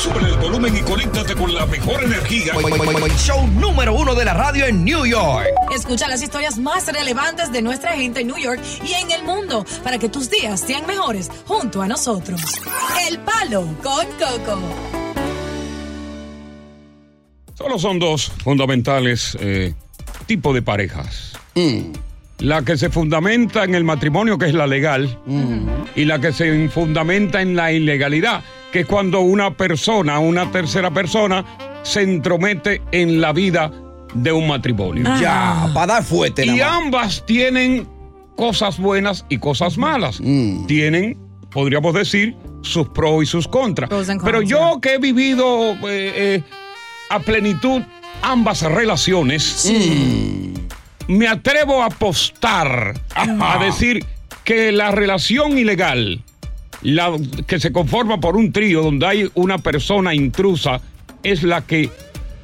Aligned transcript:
Sube 0.00 0.30
el 0.30 0.36
volumen 0.38 0.74
y 0.74 0.80
conéctate 0.80 1.34
con 1.34 1.52
la 1.54 1.66
mejor 1.66 2.02
energía. 2.02 2.54
Show 3.18 3.46
número 3.48 3.92
uno 3.92 4.14
de 4.14 4.24
la 4.24 4.32
radio 4.32 4.64
en 4.64 4.82
New 4.82 5.04
York. 5.04 5.46
Escucha 5.74 6.08
las 6.08 6.22
historias 6.22 6.56
más 6.56 6.86
relevantes 6.86 7.52
de 7.52 7.60
nuestra 7.60 7.92
gente 7.92 8.22
en 8.22 8.28
New 8.28 8.38
York 8.38 8.62
y 8.82 8.94
en 8.94 9.10
el 9.10 9.22
mundo 9.24 9.62
para 9.84 9.98
que 9.98 10.08
tus 10.08 10.30
días 10.30 10.58
sean 10.58 10.86
mejores 10.86 11.30
junto 11.46 11.82
a 11.82 11.86
nosotros. 11.86 12.40
El 13.06 13.18
Palo 13.18 13.66
con 13.82 14.06
Coco. 14.18 14.58
Solo 17.52 17.78
son 17.78 17.98
dos 17.98 18.32
fundamentales 18.42 19.36
eh, 19.38 19.74
tipos 20.24 20.54
de 20.54 20.62
parejas. 20.62 21.34
La 22.38 22.62
que 22.62 22.78
se 22.78 22.88
fundamenta 22.88 23.64
en 23.64 23.74
el 23.74 23.84
matrimonio, 23.84 24.38
que 24.38 24.46
es 24.46 24.54
la 24.54 24.66
legal, 24.66 25.20
y 25.94 26.06
la 26.06 26.18
que 26.22 26.32
se 26.32 26.70
fundamenta 26.70 27.42
en 27.42 27.54
la 27.54 27.70
ilegalidad, 27.70 28.42
que 28.72 28.80
es 28.80 28.86
cuando 28.86 29.20
una 29.20 29.56
persona, 29.56 30.18
una 30.18 30.50
tercera 30.50 30.90
persona, 30.90 31.44
se 31.82 32.02
entromete 32.02 32.82
en 32.92 33.20
la 33.20 33.32
vida 33.32 33.70
de 34.14 34.32
un 34.32 34.48
matrimonio. 34.48 35.04
Ya, 35.20 35.70
para 35.74 35.94
dar 35.94 36.04
fuerte. 36.04 36.44
Y 36.44 36.50
nada 36.50 36.70
más. 36.70 36.84
ambas 36.84 37.26
tienen 37.26 37.88
cosas 38.36 38.78
buenas 38.78 39.24
y 39.28 39.38
cosas 39.38 39.76
malas. 39.76 40.20
Tienen, 40.66 41.18
podríamos 41.50 41.94
decir, 41.94 42.36
sus 42.62 42.88
pros 42.88 43.22
y 43.22 43.26
sus 43.26 43.46
contras. 43.48 43.90
Pero 44.24 44.42
yo 44.42 44.80
que 44.80 44.94
he 44.94 44.98
vivido 44.98 45.72
eh, 45.72 45.78
eh, 45.88 46.42
a 47.10 47.20
plenitud 47.20 47.82
ambas 48.22 48.62
relaciones, 48.62 49.70
me 51.08 51.26
atrevo 51.26 51.82
a 51.82 51.86
apostar 51.86 52.94
a 53.14 53.58
decir 53.64 54.04
que 54.44 54.72
la 54.72 54.90
relación 54.90 55.58
ilegal, 55.58 56.22
la 56.82 57.12
que 57.46 57.60
se 57.60 57.72
conforma 57.72 58.20
por 58.20 58.36
un 58.36 58.52
trío 58.52 58.82
donde 58.82 59.06
hay 59.06 59.30
una 59.34 59.58
persona 59.58 60.14
intrusa, 60.14 60.80
es 61.22 61.42
la 61.42 61.62
que 61.62 61.90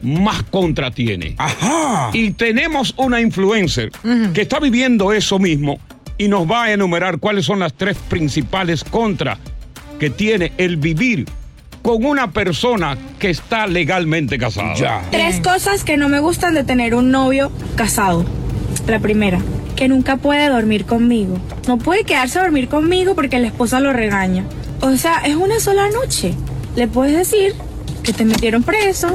más 0.03 0.43
contra 0.45 0.91
tiene. 0.91 1.35
Ajá. 1.39 2.11
Y 2.13 2.33
tenemos 2.33 2.95
una 2.97 3.21
influencer 3.21 3.91
que 4.35 4.43
está 4.43 4.61
viviendo 4.61 5.13
eso 5.13 5.39
mismo 5.39 5.79
y 6.19 6.29
nos 6.29 6.51
va 6.51 6.65
a 6.65 6.73
enumerar 6.73 7.19
cuáles 7.19 7.47
son 7.47 7.61
las 7.61 7.75
tres 7.75 7.97
principales 8.09 8.85
contras 8.85 9.39
que 9.99 10.11
tiene 10.11 10.53
el 10.59 10.77
vivir 10.77 11.27
con 11.83 12.05
una 12.05 12.33
persona 12.33 12.99
que 13.19 13.31
está 13.31 13.67
legalmente 13.67 14.39
casada. 14.39 14.75
Ya. 14.75 15.03
Tres 15.11 15.41
cosas 15.41 15.85
que 15.85 15.97
no 15.97 16.09
me 16.09 16.21
gustan 16.21 16.55
de 16.55 16.65
tener 16.65 16.95
un 16.95 17.11
novio 17.11 17.53
casado. 17.77 18.25
La 18.87 18.99
primera, 18.99 19.41
que 19.77 19.89
nunca 19.89 20.17
puede 20.17 20.49
dormir 20.49 20.85
conmigo. 20.87 21.37
No 21.69 21.79
puede 21.79 22.05
quedarse 22.05 22.39
a 22.39 22.43
dormir 22.43 22.69
conmigo 22.69 23.15
porque 23.15 23.39
la 23.39 23.47
esposa 23.49 23.79
lo 23.81 23.93
regaña. 23.93 24.45
O 24.81 24.97
sea, 24.97 25.19
es 25.25 25.37
una 25.37 25.61
sola 25.61 25.89
noche. 25.91 26.35
Le 26.75 26.89
puedes 26.89 27.17
decir 27.17 27.55
que 28.03 28.13
te 28.13 28.25
metieron 28.25 28.63
preso 28.63 29.09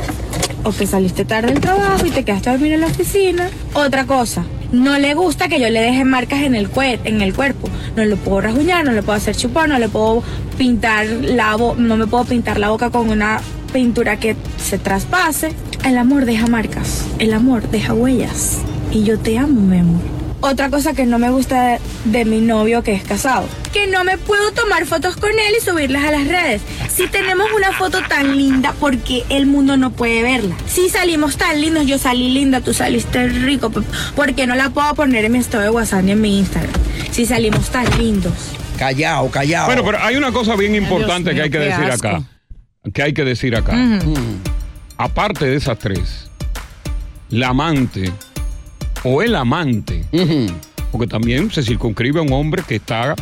o 0.63 0.71
que 0.71 0.85
saliste 0.85 1.25
tarde 1.25 1.51
del 1.53 1.61
trabajo 1.61 2.05
y 2.05 2.11
te 2.11 2.23
quedaste 2.23 2.49
a 2.49 2.53
dormir 2.53 2.73
en 2.73 2.81
la 2.81 2.87
oficina. 2.87 3.49
Otra 3.73 4.05
cosa, 4.05 4.43
no 4.71 4.97
le 4.99 5.13
gusta 5.13 5.47
que 5.47 5.59
yo 5.59 5.69
le 5.69 5.81
deje 5.81 6.03
marcas 6.05 6.41
en 6.43 6.55
el, 6.55 6.69
en 7.03 7.21
el 7.21 7.33
cuerpo. 7.33 7.67
No 7.95 8.03
le 8.05 8.15
puedo 8.15 8.41
rasguñar, 8.41 8.85
no 8.85 8.91
le 8.91 9.01
puedo 9.03 9.17
hacer 9.17 9.35
chupar, 9.35 9.67
no 9.69 9.79
le 9.79 9.89
puedo 9.89 10.23
pintar 10.57 11.05
la 11.07 11.55
bo- 11.55 11.75
no 11.75 11.97
me 11.97 12.05
puedo 12.07 12.25
pintar 12.25 12.59
la 12.59 12.69
boca 12.69 12.89
con 12.89 13.09
una 13.09 13.41
pintura 13.73 14.19
que 14.19 14.35
se 14.63 14.77
traspase. 14.77 15.53
El 15.85 15.97
amor 15.97 16.25
deja 16.25 16.45
marcas, 16.47 17.05
el 17.19 17.33
amor 17.33 17.67
deja 17.69 17.93
huellas. 17.93 18.59
Y 18.91 19.03
yo 19.03 19.17
te 19.17 19.37
amo, 19.37 19.61
mi 19.61 19.79
amor. 19.79 20.20
Otra 20.41 20.69
cosa 20.71 20.93
que 20.93 21.05
no 21.05 21.19
me 21.19 21.29
gusta 21.29 21.63
de, 21.63 21.79
de 22.05 22.25
mi 22.25 22.41
novio 22.41 22.81
que 22.81 22.93
es 22.93 23.03
casado, 23.03 23.47
que 23.71 23.85
no 23.87 24.03
me 24.03 24.17
puedo 24.17 24.51
tomar 24.53 24.85
fotos 24.87 25.15
con 25.15 25.29
él 25.29 25.53
y 25.59 25.63
subirlas 25.63 26.03
a 26.03 26.11
las 26.11 26.27
redes. 26.27 26.61
Si 26.93 27.07
tenemos 27.07 27.45
una 27.55 27.71
foto 27.73 27.99
tan 28.09 28.35
linda, 28.35 28.73
porque 28.79 29.23
el 29.29 29.45
mundo 29.45 29.77
no 29.77 29.91
puede 29.91 30.23
verla? 30.23 30.55
Si 30.67 30.89
salimos 30.89 31.37
tan 31.37 31.61
lindos, 31.61 31.85
yo 31.85 31.97
salí 31.99 32.29
linda, 32.31 32.59
tú 32.61 32.73
saliste 32.73 33.27
rico, 33.27 33.69
p- 33.69 33.81
¿por 34.15 34.33
qué 34.33 34.47
no 34.47 34.55
la 34.55 34.71
puedo 34.71 34.93
poner 34.95 35.25
en 35.25 35.31
mi 35.33 35.37
estado 35.37 35.63
de 35.63 35.69
WhatsApp 35.69 36.03
ni 36.03 36.11
en 36.13 36.21
mi 36.21 36.39
Instagram? 36.39 36.73
Si 37.11 37.25
salimos 37.27 37.69
tan 37.69 37.85
lindos. 37.99 38.33
Callao, 38.79 39.29
callao. 39.29 39.67
Bueno, 39.67 39.83
pero 39.85 39.99
hay 40.01 40.15
una 40.15 40.31
cosa 40.31 40.55
bien 40.55 40.73
importante 40.73 41.33
Dios 41.35 41.35
que 41.35 41.43
hay 41.43 41.49
que 41.51 41.59
decir 41.59 41.91
asco. 41.91 42.07
acá. 42.07 42.23
Que 42.93 43.03
hay 43.03 43.13
que 43.13 43.23
decir 43.23 43.55
acá. 43.55 43.77
Aparte 44.97 45.45
de 45.45 45.55
esas 45.57 45.77
tres, 45.77 46.29
la 47.29 47.49
amante 47.49 48.11
o 49.03 49.21
el 49.21 49.35
amante, 49.35 50.05
porque 50.91 51.07
también 51.07 51.51
se 51.51 51.63
circunscribe 51.63 52.19
a 52.19 52.23
un 52.23 52.33
hombre 52.33 52.63
que 52.67 52.75
está 52.75 53.15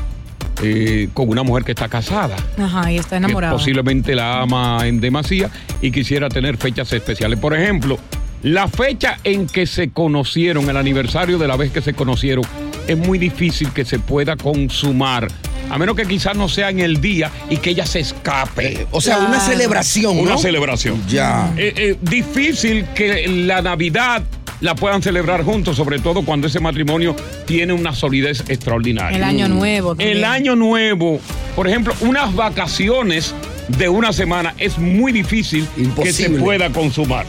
eh, 0.62 1.10
con 1.14 1.30
una 1.30 1.44
mujer 1.44 1.64
que 1.64 1.72
está 1.72 1.88
casada. 1.88 2.36
Ajá, 2.58 2.92
y 2.92 2.98
está 2.98 3.12
que 3.12 3.16
enamorado. 3.18 3.58
posiblemente 3.58 4.16
la 4.16 4.42
ama 4.42 4.86
en 4.86 5.00
demasía 5.00 5.50
y 5.82 5.92
quisiera 5.92 6.30
tener 6.30 6.58
fechas 6.58 6.92
especiales. 6.92 7.40
Por 7.40 7.56
ejemplo, 7.56 7.98
la 8.44 8.68
fecha 8.68 9.18
en 9.24 9.48
que 9.48 9.66
se 9.66 9.92
conocieron, 9.92 10.70
el 10.70 10.78
aniversario 10.78 11.38
de 11.38 11.48
la 11.48 11.58
vez 11.58 11.72
que 11.72 11.82
se 11.82 11.94
conocieron, 11.94 12.46
es 12.88 12.98
muy 12.98 13.20
difícil 13.20 13.72
que 13.72 13.86
se 13.86 14.00
pueda 14.00 14.36
consumar. 14.36 15.28
A 15.70 15.78
menos 15.78 15.96
que 15.96 16.06
quizás 16.06 16.36
no 16.36 16.50
sea 16.50 16.70
en 16.70 16.80
el 16.80 17.00
día 17.00 17.30
y 17.50 17.58
que 17.58 17.72
ella 17.72 17.86
se 17.86 18.00
escape. 18.00 18.82
Eh, 18.82 18.88
o 18.92 19.02
sea, 19.02 19.20
una 19.20 19.40
celebración, 19.40 20.16
¿no? 20.16 20.24
Una 20.24 20.38
celebración. 20.38 21.02
Ya. 21.08 21.54
Eh, 21.58 21.74
eh, 21.76 21.98
difícil 22.02 22.86
que 22.96 23.28
la 23.28 23.62
Navidad 23.62 24.24
la 24.62 24.76
puedan 24.76 25.02
celebrar 25.02 25.44
juntos, 25.44 25.76
sobre 25.78 26.00
todo 26.00 26.24
cuando 26.24 26.48
ese 26.48 26.60
matrimonio 26.60 27.16
tiene 27.46 27.74
una 27.74 27.94
solidez 27.94 28.44
extraordinaria. 28.50 29.18
El 29.18 29.24
año 29.24 29.48
nuevo. 29.48 29.90
también. 29.90 30.18
El 30.18 30.26
año 30.26 30.56
nuevo, 30.56 31.20
por 31.56 31.68
ejemplo, 31.68 31.94
unas 32.02 32.36
vacaciones 32.36 33.34
de 33.78 33.88
una 33.90 34.12
semana 34.14 34.54
es 34.58 34.78
muy 34.78 35.12
difícil 35.12 35.68
que 36.02 36.12
se 36.12 36.30
pueda 36.30 36.70
consumar. 36.72 37.26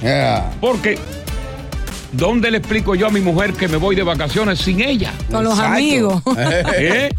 Porque, 0.61 0.99
¿dónde 2.13 2.51
le 2.51 2.59
explico 2.59 2.95
yo 2.95 3.07
a 3.07 3.11
mi 3.11 3.21
mujer 3.21 3.53
que 3.53 3.69
me 3.69 3.77
voy 3.77 3.95
de 3.95 4.03
vacaciones 4.03 4.59
sin 4.59 4.81
ella? 4.81 5.13
Con 5.31 5.45
los 5.45 5.55
Exacto. 5.55 5.75
amigos. 5.75 6.23
¿Eh? 6.79 7.11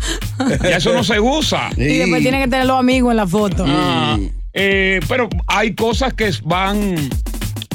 Ya 0.64 0.78
eso 0.78 0.94
no 0.94 1.04
se 1.04 1.20
usa. 1.20 1.70
y 1.78 1.98
después 1.98 2.22
tiene 2.22 2.40
que 2.42 2.48
tener 2.48 2.66
los 2.66 2.80
amigos 2.80 3.12
en 3.12 3.18
la 3.18 3.28
foto. 3.28 3.64
Ah, 3.68 4.18
eh, 4.54 5.00
pero 5.08 5.30
hay 5.48 5.76
cosas 5.76 6.14
que 6.14 6.32
van, 6.44 6.96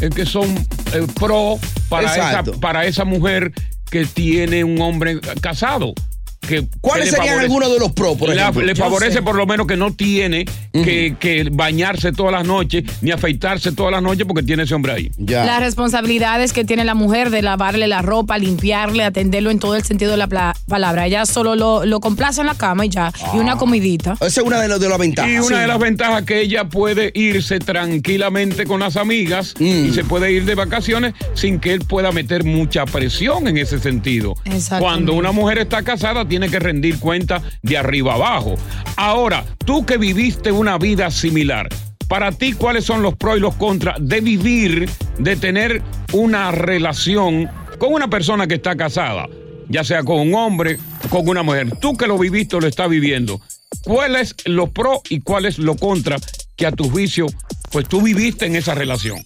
eh, 0.00 0.10
que 0.14 0.26
son 0.26 0.54
eh, 0.92 1.06
pro 1.18 1.58
para 1.88 2.12
esa, 2.12 2.42
para 2.60 2.86
esa 2.86 3.04
mujer 3.04 3.52
que 3.90 4.04
tiene 4.06 4.64
un 4.64 4.80
hombre 4.80 5.20
casado. 5.40 5.94
que 6.40 6.66
¿Cuáles 6.80 7.06
que 7.10 7.16
serían 7.16 7.34
favorece- 7.34 7.44
algunos 7.46 7.72
de 7.72 7.78
los 7.80 7.92
pros, 7.92 8.16
por 8.16 8.28
La- 8.34 8.50
le 8.52 8.74
favorece 8.76 9.14
sé. 9.14 9.22
por 9.22 9.34
lo 9.34 9.46
menos 9.46 9.66
que 9.66 9.76
no 9.76 9.92
tiene 9.94 10.44
que, 10.84 11.16
que 11.18 11.48
bañarse 11.52 12.12
todas 12.12 12.32
las 12.32 12.46
noches 12.46 12.84
ni 13.02 13.10
afeitarse 13.10 13.72
todas 13.72 13.92
las 13.92 14.02
noches 14.02 14.26
porque 14.26 14.42
tiene 14.42 14.64
ese 14.64 14.74
hombre 14.74 14.92
ahí. 14.92 15.10
Las 15.18 15.60
responsabilidades 15.60 16.52
que 16.52 16.64
tiene 16.64 16.84
la 16.84 16.94
mujer 16.94 17.30
de 17.30 17.42
lavarle 17.42 17.86
la 17.86 18.02
ropa, 18.02 18.38
limpiarle, 18.38 19.04
atenderlo 19.04 19.50
en 19.50 19.58
todo 19.58 19.76
el 19.76 19.82
sentido 19.84 20.10
de 20.12 20.16
la 20.16 20.28
palabra. 20.68 21.06
Ella 21.06 21.26
solo 21.26 21.54
lo, 21.54 21.84
lo 21.84 22.00
complace 22.00 22.40
en 22.40 22.46
la 22.46 22.54
cama 22.54 22.86
y 22.86 22.88
ya. 22.88 23.12
Y 23.34 23.38
una 23.38 23.56
comidita. 23.56 24.12
Esa 24.14 24.26
es 24.26 24.38
una 24.46 24.60
de, 24.60 24.68
las 24.68 24.80
de 24.80 24.88
las 24.88 24.98
ventajas. 24.98 25.30
Y 25.30 25.36
una 25.38 25.46
Sí. 25.56 25.62
de 25.62 25.66
las 25.66 25.78
ventajas 25.78 26.22
que 26.24 26.40
ella 26.40 26.64
puede 26.68 27.10
irse 27.14 27.58
tranquilamente 27.58 28.66
con 28.66 28.80
las 28.80 28.96
amigas 28.96 29.54
y 29.58 29.90
se 29.92 30.04
puede 30.04 30.32
ir 30.32 30.44
de 30.44 30.54
vacaciones 30.54 31.14
sin 31.34 31.60
que 31.60 31.72
él 31.72 31.80
pueda 31.80 32.12
meter 32.12 32.44
mucha 32.44 32.84
presión 32.86 33.46
en 33.48 33.56
ese 33.58 33.78
sentido. 33.78 34.34
Exactamente. 34.44 34.84
Cuando 34.84 35.12
una 35.14 35.32
mujer 35.32 35.58
está 35.58 35.82
casada 35.82 36.26
tiene 36.26 36.48
que 36.48 36.58
rendir 36.58 36.98
cuenta 36.98 37.42
de 37.62 37.78
arriba 37.78 38.14
abajo. 38.14 38.56
Ahora, 38.96 39.44
tú 39.64 39.86
que 39.86 39.96
viviste 39.98 40.50
una 40.52 40.65
vida 40.78 41.10
similar, 41.10 41.68
para 42.08 42.30
ti, 42.32 42.52
¿cuáles 42.52 42.84
son 42.84 43.02
los 43.02 43.16
pros 43.16 43.38
y 43.38 43.40
los 43.40 43.54
contras 43.54 43.96
de 44.00 44.20
vivir, 44.20 44.88
de 45.18 45.36
tener 45.36 45.82
una 46.12 46.52
relación 46.52 47.48
con 47.78 47.92
una 47.92 48.08
persona 48.08 48.46
que 48.46 48.54
está 48.54 48.76
casada? 48.76 49.28
Ya 49.68 49.82
sea 49.82 50.04
con 50.04 50.18
un 50.18 50.34
hombre 50.34 50.78
o 51.10 51.18
con 51.18 51.28
una 51.28 51.42
mujer. 51.42 51.76
Tú 51.80 51.96
que 51.96 52.06
lo 52.06 52.18
viviste 52.18 52.56
o 52.56 52.60
lo 52.60 52.68
estás 52.68 52.88
viviendo. 52.88 53.40
¿Cuáles 53.82 54.34
los 54.44 54.70
pros 54.70 55.00
y 55.10 55.20
cuáles 55.20 55.58
los 55.58 55.76
contras 55.76 56.45
que 56.56 56.66
a 56.66 56.72
tu 56.72 56.90
juicio, 56.90 57.26
pues 57.70 57.86
tú 57.86 58.02
viviste 58.02 58.46
en 58.46 58.56
esa 58.56 58.74
relación? 58.74 59.22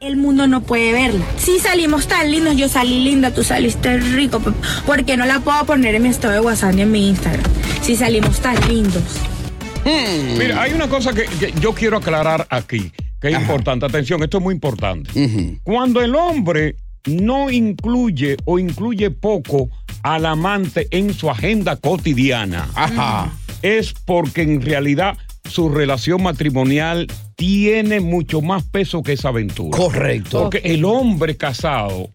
El 0.00 0.16
mundo 0.16 0.46
no 0.46 0.62
puede 0.62 0.92
verla. 0.94 1.24
Si 1.36 1.58
salimos 1.58 2.08
tan 2.08 2.30
lindos, 2.30 2.56
yo 2.56 2.70
salí 2.70 3.00
linda, 3.04 3.34
tú 3.34 3.44
saliste 3.44 3.98
rico. 3.98 4.40
pe- 4.40 4.52
¿Por 4.86 5.04
qué 5.04 5.18
no 5.18 5.26
la 5.26 5.40
puedo 5.40 5.62
poner 5.66 5.94
en 5.94 6.02
mi 6.04 6.08
estado 6.08 6.32
de 6.32 6.40
WhatsApp 6.40 6.72
ni 6.74 6.82
en 6.82 6.90
mi 6.90 7.08
Instagram? 7.10 7.44
Si 7.82 7.94
salimos 7.96 8.40
tan 8.40 8.56
lindos. 8.66 9.02
Mira, 10.38 10.62
hay 10.62 10.72
una 10.72 10.88
cosa 10.88 11.12
que, 11.12 11.24
que 11.38 11.52
yo 11.60 11.74
quiero 11.74 11.98
aclarar 11.98 12.46
aquí, 12.48 12.90
que 13.20 13.28
es 13.28 13.34
importante. 13.38 13.84
Atención, 13.84 14.22
esto 14.22 14.38
es 14.38 14.42
muy 14.42 14.54
importante. 14.54 15.10
Cuando 15.64 16.00
el 16.00 16.14
hombre 16.14 16.76
no 17.06 17.50
incluye 17.50 18.38
o 18.46 18.58
incluye 18.58 19.10
poco 19.10 19.68
al 20.02 20.24
amante 20.24 20.88
en 20.92 21.12
su 21.12 21.28
agenda 21.30 21.76
cotidiana, 21.76 22.68
es 23.60 23.92
porque 24.06 24.40
en 24.42 24.62
realidad 24.62 25.18
su 25.50 25.68
relación 25.68 26.22
matrimonial 26.22 27.06
tiene 27.34 28.00
mucho 28.00 28.40
más 28.40 28.62
peso 28.64 29.02
que 29.02 29.12
esa 29.14 29.28
aventura. 29.28 29.76
Correcto. 29.76 30.42
Porque 30.44 30.58
el 30.64 30.84
hombre 30.84 31.36
casado 31.36 32.10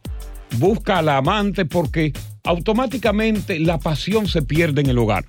busca 0.58 1.00
al 1.00 1.10
amante 1.10 1.66
porque 1.66 2.14
automáticamente 2.46 3.60
la 3.60 3.78
pasión 3.80 4.28
se 4.28 4.42
pierde 4.42 4.82
en 4.82 4.90
el 4.90 4.98
hogar. 4.98 5.26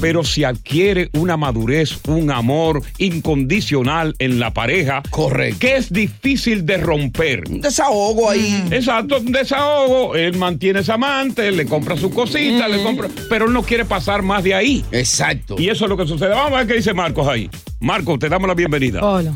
Pero 0.00 0.24
si 0.24 0.44
adquiere 0.44 1.10
una 1.14 1.36
madurez, 1.36 1.98
un 2.08 2.30
amor 2.30 2.82
incondicional 2.98 4.14
en 4.18 4.38
la 4.38 4.52
pareja, 4.52 5.02
Correcto. 5.10 5.58
que 5.60 5.76
es 5.76 5.92
difícil 5.92 6.64
de 6.66 6.76
romper. 6.78 7.44
Un 7.50 7.60
desahogo 7.60 8.30
ahí. 8.30 8.64
Exacto, 8.70 9.18
un 9.18 9.32
desahogo, 9.32 10.14
él 10.14 10.36
mantiene 10.36 10.80
esa 10.80 10.94
amante, 10.94 11.50
le 11.50 11.66
compra 11.66 11.96
su 11.96 12.10
cosita, 12.10 12.68
le 12.68 12.82
compra, 12.82 13.08
pero 13.28 13.46
él 13.46 13.52
no 13.52 13.62
quiere 13.62 13.84
pasar 13.84 14.22
más 14.22 14.44
de 14.44 14.54
ahí. 14.54 14.84
Exacto. 14.92 15.56
Y 15.58 15.68
eso 15.68 15.84
es 15.84 15.88
lo 15.88 15.96
que 15.96 16.06
sucede. 16.06 16.30
Vamos 16.30 16.52
a 16.52 16.56
ver 16.58 16.66
qué 16.68 16.74
dice 16.74 16.94
Marcos 16.94 17.26
ahí. 17.26 17.50
Marcos, 17.80 18.18
te 18.18 18.28
damos 18.28 18.48
la 18.48 18.54
bienvenida. 18.54 19.00
Hola. 19.02 19.34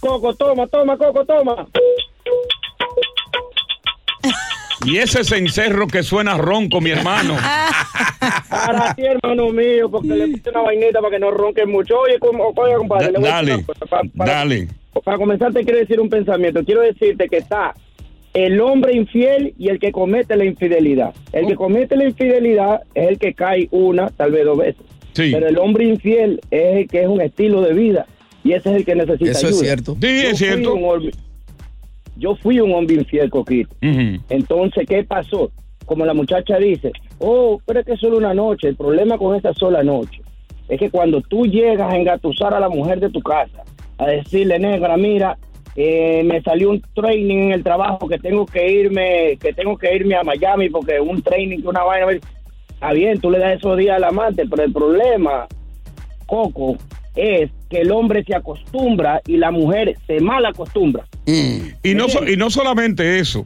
Coco, 0.00 0.34
toma, 0.34 0.66
toma, 0.66 0.96
Coco, 0.96 1.24
toma. 1.24 1.66
Y 4.84 4.96
ese 4.98 5.24
cencerro 5.24 5.86
que 5.86 6.02
suena 6.02 6.36
ronco, 6.36 6.80
mi 6.80 6.90
hermano. 6.90 7.36
Para 8.50 8.94
ti, 8.94 9.02
hermano 9.04 9.48
mío, 9.50 9.90
porque 9.90 10.08
le 10.08 10.28
puse 10.28 10.50
una 10.50 10.60
vainita 10.62 11.00
para 11.00 11.10
que 11.10 11.18
no 11.18 11.30
ronque 11.30 11.66
mucho. 11.66 11.98
Oye, 12.00 12.18
como, 12.18 12.52
oye 12.54 12.74
compadre, 12.76 13.06
Da- 13.06 13.12
le 13.12 13.18
voy 13.18 13.28
a 13.28 13.32
decir 13.42 13.48
dale, 13.48 13.54
una 13.54 13.64
cosa. 13.66 13.86
Pa- 13.86 14.02
para, 14.16 14.32
dale. 14.32 14.68
para 15.04 15.16
comenzar, 15.16 15.52
te 15.52 15.64
quiero 15.64 15.78
decir 15.78 16.00
un 16.00 16.08
pensamiento. 16.08 16.64
Quiero 16.64 16.82
decirte 16.82 17.28
que 17.28 17.38
está 17.38 17.74
el 18.34 18.60
hombre 18.60 18.94
infiel 18.94 19.54
y 19.58 19.68
el 19.68 19.78
que 19.78 19.90
comete 19.92 20.36
la 20.36 20.44
infidelidad. 20.44 21.14
El 21.32 21.44
Oh. 21.44 21.48
que 21.48 21.54
comete 21.56 21.96
la 21.96 22.04
infidelidad 22.04 22.82
es 22.94 23.08
el 23.08 23.18
que 23.18 23.34
cae 23.34 23.68
una, 23.70 24.10
tal 24.10 24.32
vez 24.32 24.44
dos 24.44 24.58
veces. 24.58 24.82
Sí. 25.14 25.30
Pero 25.32 25.48
el 25.48 25.58
hombre 25.58 25.84
infiel 25.84 26.40
es 26.50 26.76
el 26.76 26.88
que 26.88 27.02
es 27.02 27.08
un 27.08 27.20
estilo 27.20 27.60
de 27.62 27.74
vida 27.74 28.06
y 28.44 28.52
ese 28.52 28.70
es 28.70 28.76
el 28.76 28.84
que 28.84 28.94
necesita 28.94 29.30
Eso 29.30 29.48
es 29.48 29.58
cierto. 29.58 29.96
Sí, 30.00 30.06
es 30.06 30.30
Yo 30.38 30.46
cierto. 30.46 30.74
un 30.74 31.10
yo 32.16 32.36
fui 32.36 32.60
un 32.60 32.72
hombre 32.72 32.96
infiel, 32.96 33.30
Coquito. 33.30 33.74
Entonces, 33.80 34.86
¿qué 34.86 35.04
pasó? 35.04 35.50
Como 35.86 36.04
la 36.04 36.14
muchacha 36.14 36.58
dice, 36.58 36.92
oh, 37.18 37.60
pero 37.66 37.80
es 37.80 37.86
que 37.86 37.92
es 37.94 38.00
solo 38.00 38.18
una 38.18 38.34
noche. 38.34 38.68
El 38.68 38.76
problema 38.76 39.18
con 39.18 39.34
esa 39.34 39.52
sola 39.54 39.82
noche 39.82 40.20
es 40.68 40.78
que 40.78 40.90
cuando 40.90 41.20
tú 41.22 41.46
llegas 41.46 41.92
a 41.92 41.96
engatusar 41.96 42.54
a 42.54 42.60
la 42.60 42.68
mujer 42.68 43.00
de 43.00 43.10
tu 43.10 43.20
casa, 43.20 43.64
a 43.98 44.06
decirle, 44.06 44.58
negra, 44.58 44.96
mira, 44.96 45.36
eh, 45.74 46.22
me 46.24 46.42
salió 46.42 46.70
un 46.70 46.82
training 46.94 47.46
en 47.46 47.52
el 47.52 47.62
trabajo 47.62 48.08
que 48.08 48.18
tengo 48.18 48.46
que 48.46 48.70
irme, 48.70 49.38
que 49.40 49.52
tengo 49.52 49.76
que 49.76 49.94
irme 49.94 50.14
a 50.14 50.22
Miami 50.22 50.68
porque 50.68 51.00
un 51.00 51.22
training 51.22 51.60
que 51.60 51.68
una 51.68 51.82
vaina. 51.82 52.20
Está 52.68 52.92
bien, 52.92 53.20
tú 53.20 53.30
le 53.30 53.38
das 53.38 53.58
esos 53.58 53.78
días 53.78 53.96
al 53.96 54.04
amante, 54.04 54.44
pero 54.48 54.64
el 54.64 54.72
problema, 54.72 55.46
Coco, 56.26 56.76
es 57.14 57.50
que 57.68 57.78
el 57.78 57.92
hombre 57.92 58.24
se 58.24 58.34
acostumbra 58.34 59.20
y 59.26 59.36
la 59.36 59.50
mujer 59.50 59.96
se 60.06 60.20
mal 60.20 60.44
acostumbra. 60.46 61.06
Y 61.26 61.94
no, 61.94 62.06
y 62.26 62.36
no 62.36 62.50
solamente 62.50 63.18
eso. 63.18 63.44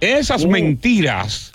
Esas 0.00 0.46
mentiras 0.46 1.52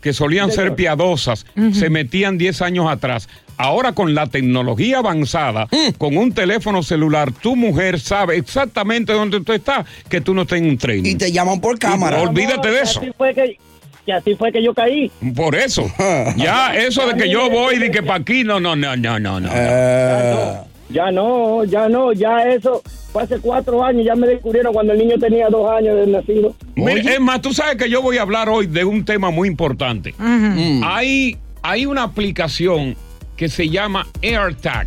que 0.00 0.12
solían 0.12 0.52
ser 0.52 0.74
piadosas 0.74 1.46
se 1.72 1.90
metían 1.90 2.38
10 2.38 2.62
años 2.62 2.90
atrás. 2.90 3.28
Ahora 3.56 3.92
con 3.92 4.14
la 4.14 4.28
tecnología 4.28 4.98
avanzada, 4.98 5.68
con 5.96 6.16
un 6.16 6.32
teléfono 6.32 6.82
celular, 6.84 7.32
tu 7.32 7.56
mujer 7.56 7.98
sabe 7.98 8.36
exactamente 8.36 9.12
dónde 9.12 9.40
tú 9.40 9.52
estás, 9.52 9.84
que 10.08 10.20
tú 10.20 10.32
no 10.32 10.42
estás 10.42 10.60
en 10.60 10.68
un 10.68 10.78
training. 10.78 11.10
Y 11.10 11.14
te 11.16 11.32
llaman 11.32 11.60
por 11.60 11.78
cámara. 11.78 12.22
Olvídate 12.22 12.70
de 12.70 12.80
eso. 12.80 13.00
Así 13.00 13.10
fue 13.16 13.34
que, 13.34 13.58
que 14.08 14.12
así 14.14 14.34
fue 14.36 14.50
que 14.50 14.62
yo 14.62 14.72
caí. 14.72 15.10
Por 15.36 15.54
eso. 15.54 15.84
Ya 16.36 16.74
eso 16.74 17.06
de 17.06 17.14
que 17.14 17.28
yo 17.28 17.50
voy 17.50 17.84
y 17.84 17.90
que 17.90 18.02
para 18.02 18.20
aquí, 18.20 18.42
no, 18.42 18.58
no, 18.58 18.74
no, 18.74 18.96
no, 18.96 19.18
no, 19.18 19.38
no. 19.38 19.48
Eh, 19.52 20.54
Ya 20.88 21.10
no, 21.10 21.62
ya 21.64 21.88
no, 21.90 22.14
ya 22.14 22.38
eso 22.44 22.82
fue 23.12 23.24
hace 23.24 23.38
cuatro 23.38 23.84
años, 23.84 24.06
ya 24.06 24.14
me 24.14 24.26
descubrieron 24.26 24.72
cuando 24.72 24.94
el 24.94 24.98
niño 25.00 25.16
tenía 25.18 25.48
dos 25.50 25.70
años 25.70 25.96
de 25.96 26.06
nacido. 26.06 26.54
Mira, 26.74 27.12
es 27.12 27.20
más, 27.20 27.42
tú 27.42 27.52
sabes 27.52 27.76
que 27.76 27.90
yo 27.90 28.00
voy 28.00 28.16
a 28.16 28.22
hablar 28.22 28.48
hoy 28.48 28.66
de 28.66 28.82
un 28.84 29.04
tema 29.04 29.30
muy 29.30 29.46
importante. 29.48 30.14
Mm. 30.16 30.80
Hay, 30.84 31.36
hay 31.62 31.84
una 31.84 32.04
aplicación 32.04 32.96
que 33.36 33.50
se 33.50 33.68
llama 33.68 34.06
AirTag, 34.22 34.86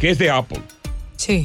que 0.00 0.08
es 0.10 0.18
de 0.18 0.30
Apple, 0.30 0.60
Sí. 1.16 1.42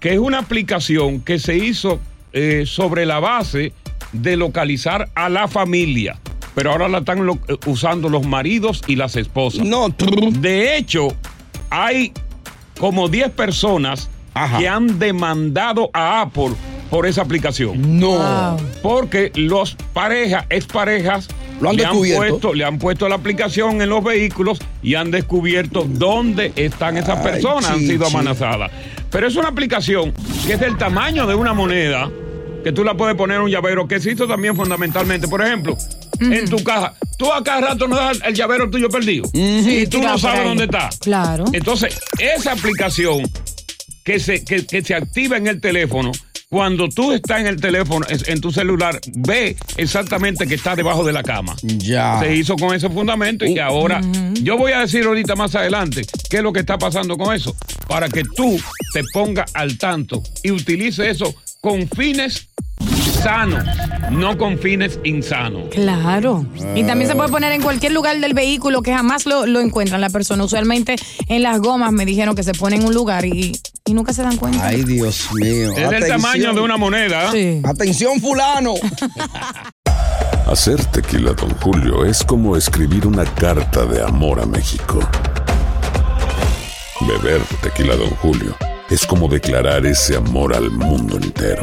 que 0.00 0.12
es 0.12 0.18
una 0.18 0.38
aplicación 0.38 1.20
que 1.20 1.40
se 1.40 1.56
hizo 1.56 1.98
eh, 2.32 2.64
sobre 2.66 3.04
la 3.06 3.18
base 3.20 3.72
de 4.12 4.36
localizar 4.36 5.08
a 5.14 5.28
la 5.28 5.48
familia. 5.48 6.18
Pero 6.54 6.72
ahora 6.72 6.88
la 6.88 6.98
están 6.98 7.24
lo- 7.24 7.38
eh, 7.48 7.56
usando 7.66 8.08
los 8.08 8.26
maridos 8.26 8.82
y 8.86 8.96
las 8.96 9.16
esposas. 9.16 9.64
no, 9.66 9.88
De 9.90 10.76
hecho, 10.76 11.08
hay 11.70 12.12
como 12.78 13.08
10 13.08 13.30
personas 13.30 14.08
Ajá. 14.34 14.58
que 14.58 14.68
han 14.68 14.98
demandado 14.98 15.90
a 15.92 16.20
Apple 16.22 16.50
por 16.90 17.06
esa 17.06 17.22
aplicación. 17.22 18.00
no. 18.00 18.16
Wow. 18.16 18.56
Porque 18.82 19.30
los 19.34 19.76
parejas, 19.92 20.46
exparejas, 20.50 21.28
Lo 21.60 21.70
han 21.70 21.76
le, 21.76 21.82
descubierto. 21.82 22.28
puesto, 22.30 22.54
le 22.54 22.64
han 22.64 22.78
puesto 22.78 23.08
la 23.08 23.16
aplicación 23.16 23.82
en 23.82 23.88
los 23.90 24.02
vehículos 24.02 24.58
y 24.82 24.94
han 24.94 25.10
descubierto 25.10 25.84
dónde 25.86 26.52
están 26.56 26.96
esas 26.96 27.18
Ay, 27.18 27.24
personas, 27.32 27.70
han 27.70 27.80
sido 27.80 28.06
amenazadas. 28.06 28.70
Pero 29.10 29.26
es 29.26 29.36
una 29.36 29.48
aplicación 29.48 30.12
que 30.46 30.54
es 30.54 30.60
del 30.60 30.76
tamaño 30.78 31.26
de 31.26 31.34
una 31.34 31.52
moneda, 31.52 32.08
que 32.62 32.72
tú 32.72 32.84
la 32.84 32.96
puedes 32.96 33.16
poner 33.16 33.36
en 33.36 33.42
un 33.44 33.50
llavero, 33.50 33.86
que 33.86 34.00
se 34.00 34.12
hizo 34.12 34.26
también 34.26 34.56
fundamentalmente. 34.56 35.28
Por 35.28 35.42
ejemplo, 35.42 35.76
en 36.20 36.48
tu 36.48 36.62
caja, 36.62 36.94
tú 37.18 37.32
a 37.32 37.42
cada 37.42 37.60
rato 37.60 37.88
no 37.88 37.96
das 37.96 38.20
el 38.24 38.34
llavero 38.34 38.68
tuyo 38.70 38.88
perdido. 38.88 39.28
Y 39.32 39.86
tú 39.86 40.00
no 40.00 40.18
sabes 40.18 40.44
dónde 40.44 40.64
está. 40.64 40.90
Claro. 41.00 41.44
Entonces, 41.52 41.98
esa 42.18 42.52
aplicación 42.52 43.22
que 44.04 44.18
se, 44.18 44.44
que, 44.44 44.66
que 44.66 44.82
se 44.82 44.94
activa 44.94 45.36
en 45.36 45.46
el 45.46 45.60
teléfono 45.60 46.12
cuando 46.50 46.88
tú 46.88 47.12
estás 47.12 47.40
en 47.40 47.46
el 47.46 47.60
teléfono, 47.60 48.06
en 48.08 48.40
tu 48.40 48.50
celular, 48.50 48.98
ve 49.16 49.54
exactamente 49.76 50.46
que 50.46 50.54
está 50.54 50.74
debajo 50.74 51.04
de 51.04 51.12
la 51.12 51.22
cama. 51.22 51.54
Ya. 51.62 52.20
Se 52.20 52.34
hizo 52.34 52.56
con 52.56 52.74
ese 52.74 52.88
fundamento 52.88 53.44
y 53.44 53.54
que 53.54 53.60
ahora, 53.60 54.00
yo 54.40 54.56
voy 54.56 54.72
a 54.72 54.80
decir 54.80 55.04
ahorita 55.04 55.36
más 55.36 55.54
adelante 55.54 56.06
qué 56.30 56.38
es 56.38 56.42
lo 56.42 56.52
que 56.52 56.60
está 56.60 56.78
pasando 56.78 57.18
con 57.18 57.34
eso, 57.34 57.54
para 57.86 58.08
que 58.08 58.24
tú 58.24 58.58
te 58.94 59.04
pongas 59.12 59.50
al 59.54 59.76
tanto 59.76 60.22
y 60.42 60.50
utilice 60.50 61.10
eso 61.10 61.34
con 61.60 61.86
fines 61.88 62.47
sanos, 63.18 63.64
no 64.10 64.38
con 64.38 64.58
fines 64.58 64.98
insanos. 65.04 65.68
Claro. 65.70 66.46
Y 66.74 66.84
también 66.84 67.10
se 67.10 67.16
puede 67.16 67.28
poner 67.30 67.52
en 67.52 67.62
cualquier 67.62 67.92
lugar 67.92 68.18
del 68.18 68.34
vehículo 68.34 68.82
que 68.82 68.92
jamás 68.92 69.26
lo, 69.26 69.46
lo 69.46 69.60
encuentran 69.60 70.00
la 70.00 70.10
persona. 70.10 70.44
Usualmente 70.44 70.96
en 71.28 71.42
las 71.42 71.60
gomas 71.60 71.92
me 71.92 72.04
dijeron 72.04 72.34
que 72.34 72.42
se 72.42 72.52
pone 72.52 72.76
en 72.76 72.84
un 72.84 72.94
lugar 72.94 73.24
y, 73.24 73.58
y 73.84 73.94
nunca 73.94 74.12
se 74.12 74.22
dan 74.22 74.36
cuenta. 74.36 74.66
Ay, 74.66 74.84
Dios 74.84 75.28
mío. 75.34 75.72
Es 75.76 75.90
del 75.90 76.06
tamaño 76.06 76.54
de 76.54 76.60
una 76.60 76.76
moneda. 76.76 77.30
Sí. 77.32 77.60
Atención, 77.64 78.20
fulano. 78.20 78.74
Hacer 80.46 80.82
tequila, 80.86 81.32
Don 81.34 81.50
Julio, 81.60 82.06
es 82.06 82.24
como 82.24 82.56
escribir 82.56 83.06
una 83.06 83.24
carta 83.24 83.84
de 83.84 84.02
amor 84.02 84.40
a 84.40 84.46
México. 84.46 84.98
Beber 87.00 87.42
tequila, 87.62 87.96
Don 87.96 88.10
Julio, 88.10 88.56
es 88.88 89.06
como 89.06 89.28
declarar 89.28 89.84
ese 89.84 90.16
amor 90.16 90.54
al 90.54 90.70
mundo 90.70 91.16
entero. 91.16 91.62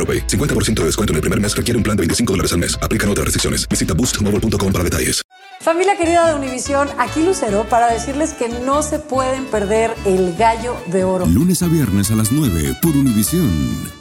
AroPay. 0.00 0.26
50% 0.26 0.80
de 0.80 0.84
descuento 0.86 1.12
en 1.12 1.16
el 1.16 1.20
primer 1.20 1.38
mes 1.38 1.54
requiere 1.54 1.76
un 1.76 1.84
plan 1.84 1.96
de 1.96 2.02
25 2.02 2.32
dólares 2.32 2.52
al 2.52 2.58
mes. 2.58 2.78
Aplican 2.80 3.08
otras 3.10 3.26
restricciones. 3.26 3.68
Visita 3.68 3.94
boostmobile.com 3.94 4.72
para 4.72 4.82
detalles. 4.82 5.22
Familia 5.60 5.94
querida 5.94 6.26
de 6.26 6.34
Univisión, 6.34 6.88
aquí 6.98 7.22
Lucero 7.22 7.66
para 7.68 7.92
decirles 7.92 8.32
que 8.32 8.48
no 8.48 8.82
se 8.82 8.98
pueden 8.98 9.44
perder 9.44 9.94
el 10.06 10.34
gallo 10.36 10.74
de 10.86 11.04
oro. 11.04 11.26
Lunes 11.26 11.62
a 11.62 11.66
viernes 11.66 12.10
a 12.10 12.14
las 12.14 12.32
9 12.32 12.76
por 12.80 12.96
Univisión. 12.96 13.92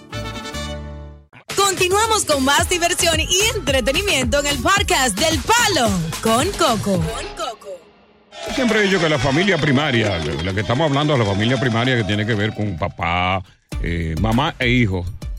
Continuamos 1.53 2.24
con 2.24 2.46
más 2.46 2.70
diversión 2.70 3.20
y 3.20 3.58
entretenimiento 3.58 4.39
en 4.39 4.48
el 4.48 4.58
podcast 4.60 5.20
del 5.20 5.38
Palo 5.39 5.89
con 6.24 6.50
Coco. 6.51 7.03
Siempre 8.56 8.79
he 8.79 8.84
dicho 8.84 9.00
que 9.00 9.10
la 9.10 9.20
familia 9.20 9.58
primaria, 9.58 10.18
la 10.18 10.53
que 10.53 10.62
estamos 10.62 10.88
hablando 10.89 11.13
de 11.13 11.20
la 11.20 11.25
familia 11.25 11.60
primaria 11.60 11.98
que 11.98 12.06
tiene 12.06 12.25
que 12.25 12.36
ver 12.36 12.53
con 12.53 12.77
papá, 12.77 13.44
eh, 13.84 14.15
mamá 14.22 14.56
e 14.60 14.70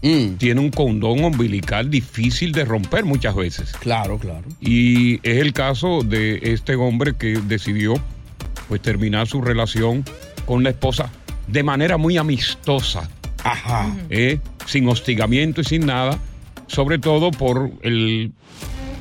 hijos, 0.03 0.39
tiene 0.39 0.61
un 0.61 0.71
condón 0.71 1.25
umbilical 1.25 1.91
difícil 1.91 2.53
de 2.53 2.65
romper 2.65 3.05
muchas 3.05 3.35
veces. 3.35 3.73
Claro, 3.73 4.19
claro. 4.19 4.45
Y 4.61 5.17
es 5.17 5.39
el 5.39 5.53
caso 5.53 6.03
de 6.03 6.41
este 6.43 6.75
hombre 6.75 7.15
que 7.15 7.39
decidió 7.47 7.95
pues 8.69 8.81
terminar 8.81 9.27
su 9.27 9.43
relación 9.43 10.05
con 10.47 10.63
la 10.63 10.71
esposa 10.71 11.11
de 11.47 11.63
manera 11.63 11.97
muy 11.97 12.17
amistosa. 12.17 13.09
Ajá. 13.43 13.97
¿eh? 14.11 14.39
sin 14.67 14.89
hostigamiento 14.89 15.61
y 15.61 15.65
sin 15.65 15.87
nada, 15.87 16.19
sobre 16.67 16.99
todo 16.99 17.31
por 17.31 17.73
el 17.83 18.33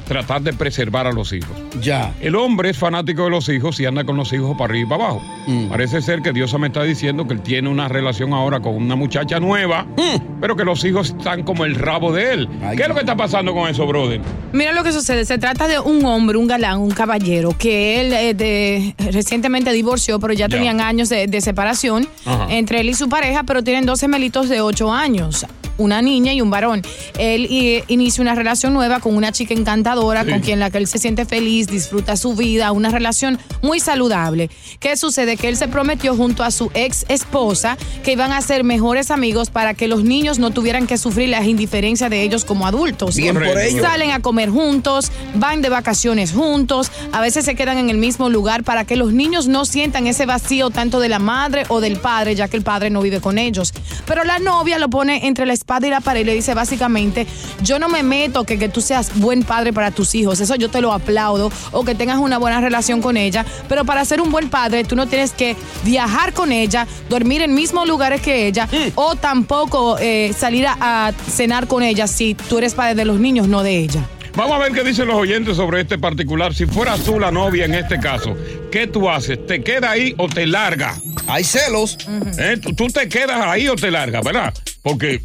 tratar 0.09 0.41
de 0.41 0.51
preservar 0.51 1.07
a 1.07 1.13
los 1.13 1.31
hijos. 1.31 1.55
Ya. 1.81 2.13
El 2.19 2.35
hombre 2.35 2.71
es 2.71 2.77
fanático 2.77 3.23
de 3.25 3.29
los 3.29 3.47
hijos 3.47 3.79
y 3.79 3.85
anda 3.85 4.03
con 4.03 4.17
los 4.17 4.33
hijos 4.33 4.57
para 4.57 4.71
arriba 4.71 4.87
y 4.87 4.89
para 4.89 5.03
abajo. 5.05 5.21
Mm. 5.47 5.67
Parece 5.69 6.01
ser 6.01 6.21
que 6.21 6.33
Dios 6.33 6.53
me 6.59 6.67
está 6.67 6.83
diciendo 6.83 7.27
que 7.27 7.35
él 7.35 7.41
tiene 7.41 7.69
una 7.69 7.87
relación 7.87 8.33
ahora 8.33 8.59
con 8.59 8.75
una 8.75 8.95
muchacha 8.95 9.39
nueva, 9.39 9.83
Mm. 9.83 10.39
pero 10.41 10.55
que 10.55 10.65
los 10.65 10.83
hijos 10.83 11.15
están 11.17 11.43
como 11.43 11.63
el 11.63 11.75
rabo 11.75 12.11
de 12.11 12.33
él. 12.33 12.49
¿Qué 12.75 12.81
es 12.81 12.87
lo 12.89 12.95
que 12.95 13.01
está 13.01 13.15
pasando 13.15 13.53
con 13.53 13.69
eso, 13.69 13.85
brother? 13.85 14.19
Mira 14.51 14.73
lo 14.73 14.83
que 14.83 14.91
sucede, 14.91 15.23
se 15.25 15.37
trata 15.37 15.67
de 15.67 15.79
un 15.79 16.03
hombre, 16.05 16.37
un 16.37 16.47
galán, 16.47 16.79
un 16.79 16.89
caballero, 16.91 17.55
que 17.57 18.01
él 18.01 18.11
eh, 18.13 18.33
de- 18.33 18.95
recientemente 19.11 19.71
divorció, 19.71 20.19
pero 20.19 20.33
ya, 20.33 20.47
Ya. 20.47 20.55
tenían 20.57 20.81
años 20.81 21.09
de, 21.09 21.27
de 21.27 21.39
separación 21.39 22.07
Ajá. 22.25 22.47
entre 22.49 22.79
él 22.81 22.89
y 22.89 22.95
su 22.95 23.07
pareja, 23.09 23.43
pero 23.43 23.63
tienen 23.63 23.85
dos 23.85 23.99
gemelitos 23.99 24.49
de 24.49 24.59
8 24.61 24.91
años, 24.91 25.45
una 25.79 26.01
niña 26.03 26.33
y 26.33 26.41
un 26.41 26.51
varón. 26.51 26.83
Él 27.17 27.47
eh, 27.49 27.83
inicia 27.87 28.21
una 28.21 28.35
relación 28.35 28.73
nueva 28.73 28.99
con 28.99 29.15
una 29.15 29.31
chica 29.31 29.53
encantadora, 29.55 30.23
Sí. 30.23 30.29
con 30.31 30.39
quien 30.41 30.59
la 30.59 30.69
que 30.69 30.77
él 30.77 30.87
se 30.87 30.99
siente 30.99 31.25
feliz, 31.25 31.67
disfruta 31.67 32.15
su 32.15 32.35
vida, 32.35 32.71
una 32.71 32.89
relación 32.89 33.39
muy 33.63 33.79
saludable. 33.79 34.49
¿Qué 34.79 34.95
sucede? 34.95 35.37
Que 35.37 35.47
él 35.49 35.57
se 35.57 35.67
prometió 35.67 36.15
junto 36.15 36.43
a 36.43 36.51
su 36.51 36.69
ex 36.73 37.05
esposa 37.09 37.77
que 38.03 38.11
iban 38.11 38.31
a 38.33 38.41
ser 38.41 38.63
mejores 38.63 39.09
amigos 39.11 39.49
para 39.49 39.73
que 39.73 39.87
los 39.87 40.03
niños 40.03 40.37
no 40.39 40.51
tuvieran 40.51 40.85
que 40.87 40.97
sufrir 40.97 41.29
las 41.29 41.45
indiferencias 41.45 42.09
de 42.09 42.21
ellos 42.23 42.45
como 42.45 42.67
adultos. 42.67 43.15
Bien 43.15 43.33
por 43.33 43.45
Correcto. 43.47 43.77
ello. 43.77 43.81
Salen 43.83 44.11
a 44.11 44.19
comer 44.21 44.49
juntos, 44.49 45.11
van 45.35 45.61
de 45.61 45.69
vacaciones 45.69 46.31
juntos, 46.33 46.91
a 47.11 47.21
veces 47.21 47.45
se 47.45 47.55
quedan 47.55 47.77
en 47.77 47.89
el 47.89 47.97
mismo 47.97 48.29
lugar 48.29 48.63
para 48.63 48.83
que 48.85 48.95
los 48.95 49.13
niños 49.13 49.47
no 49.47 49.65
sientan 49.65 50.07
ese 50.07 50.25
vacío 50.25 50.69
tanto 50.69 50.99
de 50.99 51.09
la 51.09 51.19
madre 51.19 51.63
o 51.69 51.79
del 51.79 51.97
padre, 51.97 52.35
ya 52.35 52.47
que 52.47 52.57
el 52.57 52.63
padre 52.63 52.89
no 52.89 53.01
vive 53.01 53.21
con 53.21 53.37
ellos. 53.37 53.73
Pero 54.05 54.23
la 54.23 54.39
novia 54.39 54.77
lo 54.79 54.89
pone 54.89 55.27
entre 55.27 55.45
la 55.45 55.53
espada 55.69 55.85
y 55.85 55.91
la 55.91 56.01
pared 56.01 56.21
y 56.21 56.23
le 56.23 56.33
dice 56.33 56.55
básicamente, 56.55 57.27
yo 57.61 57.77
no 57.77 57.89
me 57.89 58.01
meto 58.01 58.43
que, 58.43 58.57
que 58.57 58.69
tú 58.69 58.81
seas 58.81 59.11
buen 59.19 59.43
padre 59.43 59.71
para 59.71 59.91
tus 59.91 60.15
hijos, 60.15 60.39
eso 60.39 60.55
yo 60.55 60.69
te 60.69 60.81
lo 60.81 60.91
aplaudo, 60.91 61.51
o 61.71 61.85
que 61.85 61.93
tengas 61.93 62.17
una 62.17 62.39
buena 62.39 62.59
relación 62.59 63.03
con 63.03 63.17
ella, 63.17 63.45
pero 63.67 63.85
para 63.85 64.03
ser 64.03 64.19
un 64.19 64.31
buen 64.31 64.49
padre 64.49 64.83
tú 64.83 64.95
no 64.95 65.07
tienes 65.07 65.31
que 65.31 65.55
viajar 65.83 66.33
con 66.33 66.51
ella, 66.51 66.87
dormir 67.07 67.43
en 67.43 67.53
mismos 67.53 67.87
lugares 67.87 68.19
que 68.19 68.47
ella, 68.47 68.67
o 68.95 69.15
tampoco 69.15 69.99
eh, 69.99 70.33
salir 70.35 70.65
a, 70.65 70.77
a 70.79 71.11
cenar 71.11 71.67
con 71.67 71.83
ella 71.83 72.07
si 72.07 72.33
tú 72.33 72.57
eres 72.57 72.73
padre 72.73 72.95
de 72.95 73.05
los 73.05 73.19
niños, 73.19 73.47
no 73.47 73.61
de 73.61 73.77
ella. 73.77 74.01
Vamos 74.35 74.55
a 74.55 74.59
ver 74.59 74.71
qué 74.71 74.83
dicen 74.83 75.07
los 75.07 75.17
oyentes 75.17 75.57
sobre 75.57 75.81
este 75.81 75.97
particular. 75.97 76.53
Si 76.53 76.65
fueras 76.65 77.01
tú 77.01 77.19
la 77.19 77.29
novia 77.29 77.65
en 77.65 77.75
este 77.75 77.99
caso, 77.99 78.37
¿qué 78.71 78.87
tú 78.87 79.09
haces? 79.09 79.45
¿Te 79.45 79.61
queda 79.61 79.91
ahí 79.91 80.15
o 80.17 80.27
te 80.29 80.47
larga? 80.47 80.95
Hay 81.27 81.43
celos. 81.43 81.97
¿Eh? 82.37 82.57
¿Tú, 82.61 82.73
tú 82.73 82.87
te 82.87 83.09
quedas 83.09 83.41
ahí 83.41 83.67
o 83.67 83.75
te 83.75 83.91
largas, 83.91 84.23
¿verdad? 84.23 84.53
Porque. 84.81 85.21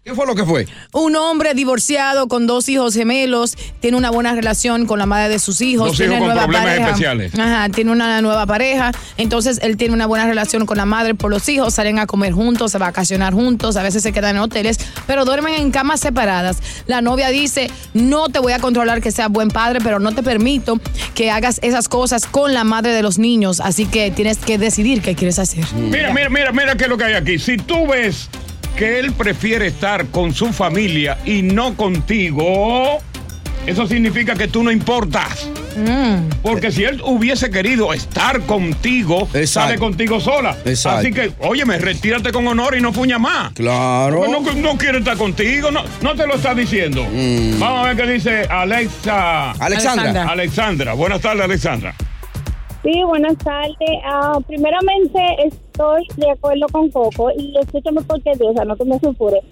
¿Qué 0.03 0.15
fue 0.15 0.25
lo 0.25 0.33
que 0.33 0.43
fue? 0.45 0.65
Un 0.93 1.15
hombre 1.15 1.53
divorciado 1.53 2.27
con 2.27 2.47
dos 2.47 2.67
hijos 2.69 2.95
gemelos, 2.95 3.55
tiene 3.81 3.97
una 3.97 4.09
buena 4.09 4.33
relación 4.33 4.87
con 4.87 4.97
la 4.97 5.05
madre 5.05 5.29
de 5.29 5.37
sus 5.37 5.61
hijos. 5.61 5.89
Dos 5.89 5.97
tiene 5.97 6.15
hijos 6.15 6.25
con 6.25 6.33
nueva 6.33 6.45
problemas 6.45 6.67
pareja. 6.67 6.87
especiales. 6.87 7.37
Ajá, 7.37 7.69
tiene 7.69 7.91
una 7.91 8.19
nueva 8.23 8.47
pareja. 8.47 8.93
Entonces 9.17 9.59
él 9.61 9.77
tiene 9.77 9.93
una 9.93 10.07
buena 10.07 10.25
relación 10.25 10.65
con 10.65 10.77
la 10.77 10.85
madre 10.85 11.13
por 11.13 11.29
los 11.29 11.47
hijos, 11.49 11.75
salen 11.75 11.99
a 11.99 12.07
comer 12.07 12.33
juntos, 12.33 12.73
a 12.73 12.79
vacacionar 12.79 13.35
juntos, 13.35 13.77
a 13.77 13.83
veces 13.83 14.01
se 14.01 14.11
quedan 14.11 14.37
en 14.37 14.41
hoteles, 14.41 14.79
pero 15.05 15.23
duermen 15.23 15.53
en 15.53 15.69
camas 15.69 15.99
separadas. 15.99 16.57
La 16.87 17.01
novia 17.01 17.29
dice, 17.29 17.69
no 17.93 18.29
te 18.29 18.39
voy 18.39 18.53
a 18.53 18.59
controlar 18.59 19.01
que 19.01 19.11
seas 19.11 19.29
buen 19.29 19.49
padre, 19.49 19.81
pero 19.83 19.99
no 19.99 20.13
te 20.13 20.23
permito 20.23 20.79
que 21.13 21.29
hagas 21.29 21.59
esas 21.61 21.87
cosas 21.87 22.25
con 22.25 22.55
la 22.55 22.63
madre 22.63 22.91
de 22.91 23.03
los 23.03 23.19
niños, 23.19 23.59
así 23.59 23.85
que 23.85 24.09
tienes 24.09 24.39
que 24.39 24.57
decidir 24.57 25.03
qué 25.03 25.13
quieres 25.13 25.37
hacer. 25.37 25.63
Mira, 25.75 26.11
mira, 26.11 26.29
mira, 26.31 26.51
mira 26.51 26.75
qué 26.75 26.85
es 26.85 26.89
lo 26.89 26.97
que 26.97 27.03
hay 27.03 27.13
aquí. 27.13 27.37
Si 27.37 27.57
tú 27.57 27.85
ves 27.85 28.29
que 28.75 28.99
él 28.99 29.11
prefiere 29.13 29.67
estar 29.67 30.07
con 30.07 30.33
su 30.33 30.53
familia 30.53 31.17
y 31.25 31.41
no 31.41 31.75
contigo, 31.75 32.99
eso 33.65 33.87
significa 33.87 34.35
que 34.35 34.47
tú 34.47 34.63
no 34.63 34.71
importas. 34.71 35.47
Porque 36.41 36.71
si 36.71 36.83
él 36.83 37.01
hubiese 37.05 37.49
querido 37.49 37.93
estar 37.93 38.41
contigo, 38.41 39.27
sale 39.45 39.77
contigo 39.77 40.19
sola. 40.19 40.57
Exacto. 40.65 40.99
Así 40.99 41.11
que, 41.13 41.31
óyeme, 41.39 41.77
retírate 41.77 42.31
con 42.31 42.47
honor 42.47 42.75
y 42.75 42.81
no 42.81 42.91
fuña 42.91 43.19
más. 43.19 43.53
Claro. 43.53 44.25
No, 44.27 44.41
no 44.53 44.77
quiere 44.77 44.99
estar 44.99 45.17
contigo, 45.17 45.71
no, 45.71 45.83
no 46.01 46.15
te 46.15 46.27
lo 46.27 46.35
está 46.35 46.53
diciendo. 46.53 47.05
Vamos 47.59 47.85
a 47.85 47.93
ver 47.93 47.97
qué 47.97 48.11
dice 48.11 48.43
Alexa. 48.49 49.51
Alexandra. 49.51 50.27
Alexandra. 50.27 50.93
Buenas 50.93 51.21
tardes, 51.21 51.43
Alexandra. 51.43 51.95
Sí, 52.83 53.03
buenas 53.05 53.37
tardes. 53.37 53.75
Ah, 54.05 54.39
primeramente, 54.47 55.19
estoy 55.45 56.03
de 56.17 56.31
acuerdo 56.31 56.65
con 56.71 56.89
Coco 56.89 57.29
y 57.37 57.55
escúchame 57.59 58.01
porque 58.01 58.31
Dios, 58.39 58.49
o 58.51 58.53
sea, 58.53 58.65
no 58.65 58.75
te 58.75 58.85
me 58.85 58.99
sulfures. 58.99 59.43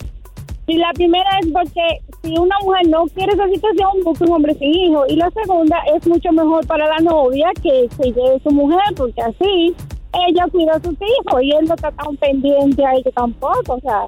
Y 0.65 0.77
la 0.77 0.91
primera 0.93 1.29
es 1.41 1.48
porque 1.51 1.81
si 2.24 2.38
una 2.38 2.55
mujer 2.63 2.88
no 2.89 3.05
quiere 3.15 3.33
esa 3.33 3.48
situación, 3.48 3.89
busca 4.03 4.25
un 4.25 4.31
hombre 4.33 4.53
sin 4.55 4.74
hijo. 4.74 5.03
Y 5.07 5.15
la 5.15 5.29
segunda 5.31 5.77
es 5.95 6.05
mucho 6.07 6.31
mejor 6.31 6.65
para 6.67 6.88
la 6.88 6.98
novia 7.00 7.50
que 7.62 7.88
se 7.98 8.12
lleve 8.12 8.39
su 8.43 8.51
mujer, 8.51 8.81
porque 8.95 9.21
así 9.21 9.75
ella 10.27 10.45
cuida 10.51 10.74
a 10.74 10.79
sus 10.81 10.93
hijos 10.93 11.41
y 11.43 11.51
él 11.51 11.65
no 11.67 11.75
está 11.75 11.91
tan 11.91 12.15
pendiente 12.17 12.86
a 12.86 12.93
ella 12.93 13.12
tampoco. 13.15 13.74
O 13.75 13.79
sea, 13.79 14.05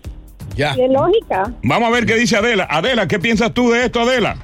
Ya. 0.56 0.76
de 0.76 0.88
lógica. 0.88 1.52
Vamos 1.64 1.90
a 1.90 1.92
ver 1.92 2.06
qué 2.06 2.16
dice 2.16 2.38
Adela. 2.38 2.68
Adela, 2.70 3.08
¿qué 3.08 3.18
piensas 3.20 3.54
tú 3.54 3.72
de 3.72 3.86
esto, 3.86 4.02
Adela? 4.02 4.36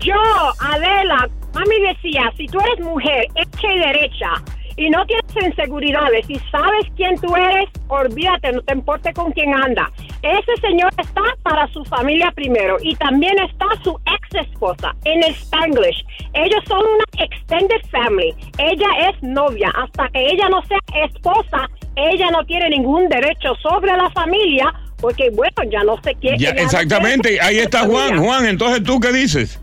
Yo, 0.00 0.14
Adela, 0.60 1.28
mami 1.58 1.80
decía, 1.80 2.32
si 2.36 2.46
tú 2.46 2.58
eres 2.60 2.84
mujer 2.84 3.26
hecha 3.34 3.72
y 3.72 3.78
derecha 3.78 4.30
y 4.76 4.90
no 4.90 5.04
tienes 5.06 5.48
inseguridades 5.50 6.30
y 6.30 6.38
sabes 6.50 6.86
quién 6.96 7.16
tú 7.20 7.34
eres, 7.34 7.68
olvídate, 7.88 8.52
no 8.52 8.62
te 8.62 8.74
importe 8.74 9.12
con 9.12 9.32
quién 9.32 9.52
anda. 9.52 9.90
Ese 10.22 10.60
señor 10.60 10.90
está 10.96 11.22
para 11.42 11.66
su 11.72 11.84
familia 11.84 12.30
primero 12.32 12.76
y 12.80 12.94
también 12.94 13.36
está 13.40 13.66
su 13.82 13.98
ex 14.06 14.46
esposa 14.46 14.94
en 15.04 15.22
Spanglish. 15.24 16.04
Ellos 16.34 16.62
son 16.68 16.78
una 16.78 17.24
extended 17.24 17.82
family. 17.90 18.34
Ella 18.58 19.08
es 19.08 19.22
novia. 19.22 19.72
Hasta 19.82 20.08
que 20.10 20.30
ella 20.30 20.48
no 20.48 20.62
sea 20.66 20.78
esposa, 21.04 21.68
ella 21.96 22.30
no 22.30 22.44
tiene 22.44 22.70
ningún 22.70 23.08
derecho 23.08 23.56
sobre 23.60 23.96
la 23.96 24.08
familia 24.10 24.72
porque, 25.00 25.30
bueno, 25.30 25.70
ya 25.70 25.82
no 25.82 26.00
sé 26.02 26.14
quién. 26.20 26.38
Ya, 26.38 26.50
exactamente, 26.50 27.40
ahí 27.40 27.58
está. 27.58 27.80
Juan. 27.86 28.18
Juan, 28.18 28.46
entonces 28.46 28.82
tú 28.84 29.00
qué 29.00 29.12
dices? 29.12 29.60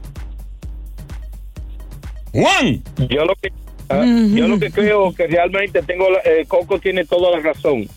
Juan. 2.36 2.84
Yo 3.10 3.26
lo 3.26 3.34
que, 3.36 3.50
ah, 3.90 4.04
yo 4.34 4.48
lo 4.48 4.60
que 4.60 4.70
creo 4.72 5.14
que 5.14 5.28
realmente 5.28 5.82
tengo, 5.84 6.10
la- 6.10 6.20
eh, 6.26 6.46
Coco 6.48 6.80
tiene 6.80 7.06
toda 7.06 7.32
la 7.38 7.40
razón. 7.40 7.88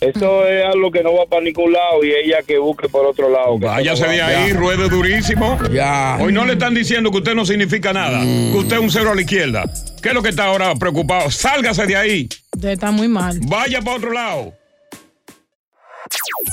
Eso 0.00 0.46
es 0.46 0.64
algo 0.64 0.90
que 0.90 1.02
no 1.02 1.14
va 1.14 1.26
para 1.26 1.42
ningún 1.42 1.72
lado 1.74 2.02
y 2.02 2.10
ella 2.10 2.38
que 2.46 2.56
busque 2.56 2.88
por 2.88 3.04
otro 3.04 3.28
lado. 3.28 3.58
Váyase 3.58 4.06
de 4.08 4.22
ahí, 4.22 4.52
ruede 4.54 4.88
durísimo. 4.88 5.58
Ya. 5.70 6.16
Hoy 6.18 6.32
no 6.32 6.46
le 6.46 6.54
están 6.54 6.72
diciendo 6.74 7.10
que 7.10 7.18
usted 7.18 7.34
no 7.34 7.44
significa 7.44 7.92
nada, 7.92 8.20
que 8.22 8.56
usted 8.56 8.76
es 8.76 8.82
un 8.82 8.90
cero 8.90 9.10
a 9.10 9.14
la 9.14 9.20
izquierda. 9.20 9.64
¿Qué 10.02 10.08
es 10.08 10.14
lo 10.14 10.22
que 10.22 10.30
está 10.30 10.44
ahora 10.46 10.74
preocupado? 10.76 11.30
Sálgase 11.30 11.84
de 11.86 11.96
ahí. 11.96 12.28
Está 12.62 12.90
muy 12.92 13.08
mal. 13.08 13.38
Vaya 13.42 13.82
para 13.82 13.96
otro 13.98 14.12
lado. 14.12 14.54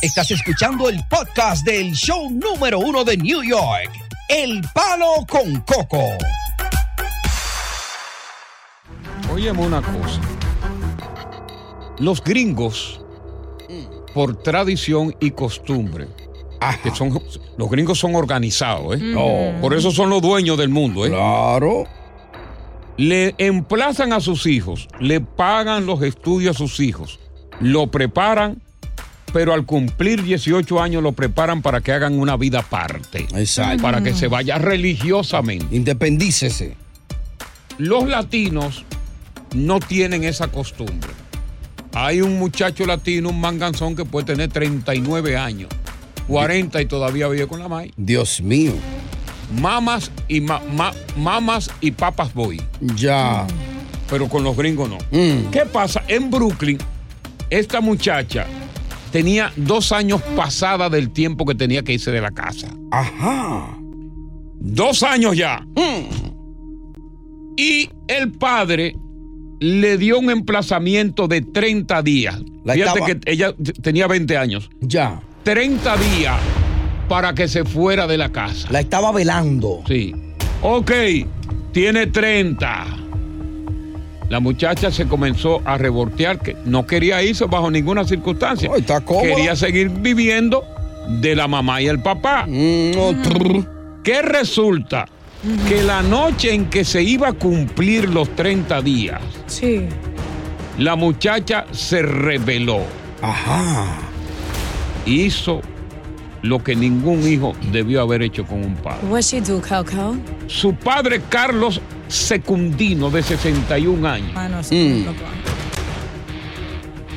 Estás 0.02 0.30
escuchando 0.32 0.90
el 0.90 1.00
podcast 1.10 1.66
del 1.66 1.94
show 1.94 2.30
número 2.30 2.80
uno 2.80 3.06
de 3.06 3.16
New 3.16 3.44
York, 3.44 3.90
El 4.28 4.62
Palo 4.74 5.26
con 5.30 5.62
Coco. 5.62 6.04
Óyeme 9.38 9.68
una 9.68 9.84
cosa. 9.84 10.20
Los 12.00 12.24
gringos, 12.24 13.00
por 14.16 14.42
tradición 14.42 15.16
y 15.20 15.30
costumbre, 15.30 16.08
que 16.82 16.90
son, 16.90 17.22
los 17.56 17.70
gringos 17.70 18.00
son 18.00 18.16
organizados, 18.16 19.00
¿eh? 19.00 19.14
Oh. 19.16 19.52
Por 19.62 19.76
eso 19.76 19.92
son 19.92 20.10
los 20.10 20.24
dueños 20.24 20.58
del 20.58 20.70
mundo, 20.70 21.06
¿eh? 21.06 21.10
Claro. 21.10 21.84
Le 22.98 23.36
emplazan 23.38 24.12
a 24.12 24.22
sus 24.22 24.48
hijos, 24.48 24.88
le 25.00 25.22
pagan 25.22 25.86
los 25.86 26.02
estudios 26.02 26.56
a 26.56 26.58
sus 26.58 26.80
hijos, 26.80 27.20
lo 27.60 27.92
preparan, 27.92 28.60
pero 29.34 29.54
al 29.54 29.68
cumplir 29.68 30.24
18 30.24 30.82
años 30.82 31.04
lo 31.04 31.12
preparan 31.12 31.62
para 31.62 31.82
que 31.82 31.92
hagan 31.92 32.18
una 32.18 32.38
vida 32.38 32.62
aparte. 32.62 33.28
Exacto. 33.36 33.84
Para 33.84 34.02
que 34.02 34.16
se 34.16 34.30
vaya 34.30 34.58
religiosamente. 34.58 35.76
Independícese. 35.76 36.76
Los 37.78 38.08
latinos 38.08 38.84
no 39.54 39.80
tienen 39.80 40.24
esa 40.24 40.48
costumbre. 40.50 41.10
Hay 41.94 42.22
un 42.22 42.38
muchacho 42.38 42.86
latino, 42.86 43.30
un 43.30 43.40
manganzón 43.42 43.96
que 43.96 44.06
puede 44.06 44.26
tener 44.28 44.50
39 44.52 45.36
años, 45.38 45.70
40 46.28 46.82
y 46.82 46.86
todavía 46.86 47.28
vive 47.28 47.48
con 47.48 47.60
la 47.60 47.68
maíz. 47.68 47.92
Dios 47.98 48.42
mío. 48.42 48.74
Mamas 49.60 50.12
y 50.28 50.42
ma- 50.42 50.62
ma- 50.76 50.94
mamas 51.16 51.72
y 51.82 51.92
papas 51.92 52.34
boy. 52.34 52.62
Ya. 52.96 53.48
Pero 54.10 54.28
con 54.30 54.44
los 54.44 54.56
gringos 54.56 54.90
no. 54.90 54.98
Mm. 55.12 55.50
¿Qué 55.52 55.62
pasa? 55.66 56.04
En 56.08 56.30
Brooklyn, 56.30 56.78
esta 57.50 57.80
muchacha 57.82 58.46
tenía 59.12 59.52
dos 59.56 59.92
años 59.94 60.22
pasada 60.36 60.90
del 60.90 61.10
tiempo 61.12 61.46
que 61.46 61.56
tenía 61.56 61.82
que 61.84 61.94
irse 61.94 62.12
de 62.12 62.22
la 62.22 62.32
casa. 62.32 62.68
Ajá. 62.92 63.76
Dos 64.60 65.02
años 65.04 65.36
ya. 65.38 65.66
Y 67.56 67.90
el 68.08 68.32
padre 68.34 68.96
le 69.60 69.98
dio 69.98 70.20
un 70.20 70.30
emplazamiento 70.30 71.28
de 71.28 71.42
30 71.42 72.02
días. 72.02 72.40
La 72.64 72.74
Fíjate 72.74 73.00
estaba- 73.00 73.06
que 73.08 73.32
ella 73.32 73.54
tenía 73.82 74.08
20 74.08 74.38
años. 74.38 74.70
Ya. 74.82 75.22
30 75.44 75.96
días 75.98 76.36
para 77.08 77.34
que 77.34 77.48
se 77.48 77.64
fuera 77.64 78.06
de 78.08 78.18
la 78.18 78.32
casa. 78.32 78.68
La 78.72 78.80
estaba 78.82 79.12
velando. 79.12 79.82
Sí. 79.88 80.14
Ok, 80.62 80.92
tiene 81.72 82.08
30. 82.08 82.86
La 84.30 84.40
muchacha 84.42 84.92
se 84.92 85.08
comenzó 85.08 85.62
a 85.64 85.78
revoltear, 85.78 86.40
que 86.40 86.58
no 86.66 86.86
quería 86.86 87.24
irse 87.24 87.46
bajo 87.46 87.72
ninguna 87.72 88.04
circunstancia. 88.04 88.70
cómoda. 89.06 89.22
Quería 89.28 89.56
seguir 89.56 89.90
viviendo 89.90 90.64
de 91.22 91.34
la 91.36 91.48
mamá 91.48 91.82
y 91.82 91.88
el 91.88 92.02
papá. 92.02 92.46
¿Qué 94.04 94.22
resulta? 94.22 95.08
Que 95.68 95.84
la 95.84 96.02
noche 96.02 96.54
en 96.54 96.66
que 96.70 96.84
se 96.84 97.02
iba 97.04 97.30
a 97.30 97.34
cumplir 97.34 98.10
los 98.10 98.36
30 98.36 98.82
días, 98.82 99.22
Sí. 99.46 99.86
la 100.78 100.96
muchacha 100.96 101.66
se 101.72 102.02
rebeló. 102.02 102.82
Ajá. 103.22 103.86
Hizo 105.06 105.62
lo 106.42 106.64
que 106.64 106.76
ningún 106.76 107.28
hijo 107.28 107.54
debió 107.72 108.02
haber 108.02 108.22
hecho 108.24 108.46
con 108.46 108.64
un 108.64 108.76
padre. 108.76 109.08
What 109.08 109.22
she 109.22 109.42
do, 109.42 109.62
Coco? 109.62 110.16
Su 110.48 110.74
padre 110.74 111.22
Carlos 111.30 111.82
Secundino, 112.08 113.10
de 113.10 113.22
61 113.24 114.06
años, 114.06 114.32
Ah, 114.36 114.48
no, 114.50 114.58
Mm. 114.62 115.06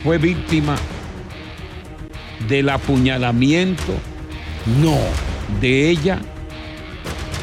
fue 0.03 0.19
víctima 0.19 0.77
del 2.49 2.69
apuñalamiento 2.71 3.93
no. 4.83 4.97
de 5.61 5.91
ella, 5.91 6.21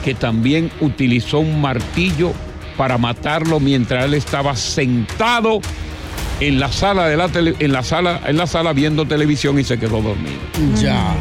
que 0.04 0.14
también 0.14 0.72
utilizó 0.82 1.40
un 1.40 1.62
martillo 1.62 2.32
para 2.78 2.98
matarlo 2.98 3.60
mientras 3.60 4.06
él 4.06 4.14
estaba 4.14 4.56
sentado 4.56 5.60
en 6.40 6.60
la 6.60 6.72
sala 6.72 7.08
de 7.08 7.18
la 7.18 7.28
tele- 7.30 7.56
en 7.60 7.72
la 7.72 7.82
sala 7.84 8.22
en 8.28 8.38
la 8.38 8.46
sala 8.48 8.72
viendo 8.74 9.06
televisión 9.08 9.58
y 9.60 9.64
se 9.64 9.80
quedó 9.80 10.02
dormido. 10.02 10.38
Ya. 10.76 11.16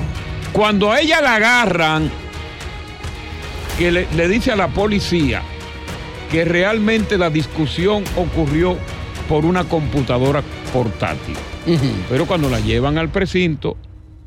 Cuando 0.52 0.92
a 0.92 1.00
ella 1.00 1.20
la 1.20 1.36
agarran, 1.36 2.10
que 3.78 3.90
le, 3.90 4.06
le 4.14 4.28
dice 4.28 4.52
a 4.52 4.56
la 4.56 4.68
policía 4.68 5.42
que 6.30 6.44
realmente 6.44 7.18
la 7.18 7.30
discusión 7.30 8.04
ocurrió 8.16 8.76
por 9.28 9.44
una 9.44 9.64
computadora 9.64 10.42
portátil. 10.72 11.36
Pero 12.08 12.26
cuando 12.26 12.48
la 12.48 12.60
llevan 12.60 12.96
al 12.98 13.08
precinto 13.08 13.76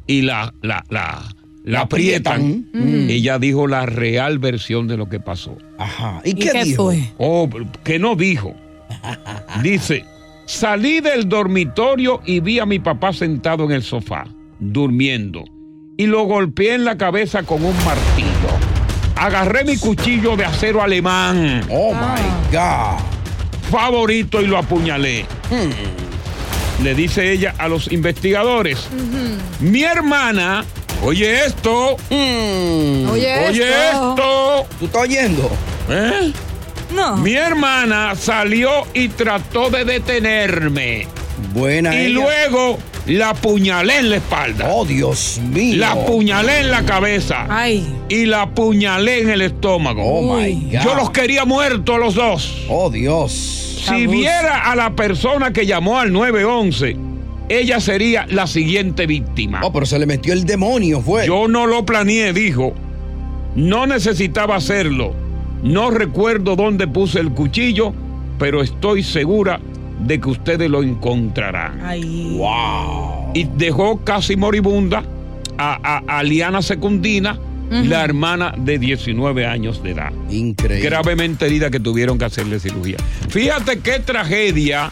y 0.05 0.21
la, 0.23 0.53
la, 0.61 0.83
la, 0.89 1.23
la 1.69 1.81
aprietan, 1.81 2.65
ella 2.73 3.37
dijo 3.37 3.67
la 3.67 3.85
real 3.85 4.39
versión 4.39 4.87
de 4.87 4.97
lo 4.97 5.07
que 5.07 5.19
pasó. 5.19 5.55
Ajá. 5.77 6.21
¿Y 6.23 6.33
qué, 6.33 6.63
dijo? 6.63 6.91
Oh, 7.17 7.47
que 7.83 7.99
no 7.99 8.15
dijo. 8.15 8.55
Dice, 9.61 10.03
salí 10.45 10.99
del 10.99 11.29
dormitorio 11.29 12.21
y 12.25 12.39
vi 12.39 12.57
a 12.59 12.65
mi 12.65 12.79
papá 12.79 13.13
sentado 13.13 13.65
en 13.65 13.71
el 13.71 13.83
sofá, 13.83 14.25
durmiendo, 14.59 15.43
y 15.95 16.07
lo 16.07 16.23
golpeé 16.23 16.73
en 16.73 16.85
la 16.85 16.97
cabeza 16.97 17.43
con 17.43 17.63
un 17.63 17.75
martillo. 17.85 18.49
Agarré 19.15 19.63
mi 19.63 19.77
cuchillo 19.77 20.35
de 20.35 20.45
acero 20.45 20.81
alemán. 20.81 21.61
Oh 21.69 21.93
my 21.93 22.51
God. 22.51 22.99
Favorito 23.69 24.41
y 24.41 24.47
lo 24.47 24.57
apuñalé. 24.57 25.25
Le 26.81 26.95
dice 26.95 27.31
ella 27.31 27.53
a 27.57 27.67
los 27.67 27.91
investigadores. 27.91 28.87
Mi 29.59 29.83
hermana, 29.83 30.63
oye 31.03 31.45
esto. 31.45 31.95
Oye 32.11 33.45
esto. 33.89 34.65
¿Tú 34.79 34.85
estás 34.85 35.01
oyendo? 35.03 35.49
¿Eh? 35.89 36.31
No. 36.93 37.17
Mi 37.17 37.33
hermana 37.35 38.15
salió 38.15 38.85
y 38.93 39.09
trató 39.09 39.69
de 39.69 39.85
detenerme. 39.85 41.07
Buena 41.53 41.93
Y 41.95 42.05
ella. 42.07 42.09
luego 42.09 42.77
la 43.05 43.29
apuñalé 43.29 43.97
en 43.99 44.09
la 44.09 44.15
espalda. 44.17 44.67
Oh, 44.69 44.85
Dios 44.85 45.39
mío. 45.43 45.77
La 45.77 45.91
apuñalé 45.91 46.59
en 46.59 46.71
la 46.71 46.83
cabeza. 46.85 47.45
Ay. 47.49 47.87
Y 48.09 48.25
la 48.25 48.43
apuñalé 48.43 49.21
en 49.21 49.29
el 49.29 49.41
estómago. 49.41 50.03
Oh, 50.03 50.35
my 50.37 50.53
God. 50.71 50.83
Yo 50.83 50.95
los 50.95 51.09
quería 51.11 51.45
muertos 51.45 51.95
a 51.95 51.99
los 51.99 52.15
dos. 52.15 52.65
Oh, 52.69 52.89
Dios. 52.89 53.31
Si 53.87 54.05
viera 54.07 54.69
a 54.69 54.75
la 54.75 54.91
persona 54.91 55.53
que 55.53 55.65
llamó 55.65 55.99
al 55.99 56.11
911, 56.11 56.97
ella 57.49 57.79
sería 57.79 58.25
la 58.29 58.47
siguiente 58.47 59.05
víctima. 59.07 59.59
Oh, 59.63 59.73
pero 59.73 59.85
se 59.85 59.99
le 59.99 60.05
metió 60.05 60.33
el 60.33 60.45
demonio, 60.45 61.01
fue. 61.01 61.25
Yo 61.27 61.47
no 61.47 61.65
lo 61.67 61.85
planeé, 61.85 62.31
dijo. 62.33 62.73
No 63.55 63.87
necesitaba 63.87 64.55
hacerlo. 64.55 65.13
No 65.63 65.89
recuerdo 65.91 66.55
dónde 66.55 66.87
puse 66.87 67.19
el 67.19 67.31
cuchillo, 67.31 67.93
pero 68.37 68.61
estoy 68.61 69.03
segura 69.03 69.59
de 69.99 70.19
que 70.21 70.29
ustedes 70.29 70.69
lo 70.69 70.81
encontrarán. 70.83 71.81
Ay. 71.83 72.35
Wow. 72.37 73.31
Y 73.33 73.43
dejó 73.57 73.97
casi 74.03 74.35
moribunda 74.37 75.03
a, 75.57 75.79
a- 76.07 76.19
a 76.19 76.23
Liana 76.23 76.61
Secundina, 76.61 77.37
la 77.69 78.03
hermana 78.03 78.53
de 78.57 78.79
19 78.79 79.45
años 79.45 79.83
de 79.83 79.91
edad. 79.91 80.11
Increíble. 80.31 80.83
Gravemente 80.89 81.45
herida 81.45 81.69
que 81.69 81.79
tuvieron 81.79 82.17
que 82.17 82.25
hacerle 82.25 82.59
cirugía. 82.59 82.97
Fíjate 83.27 83.79
qué 83.79 83.99
tragedia 83.99 84.91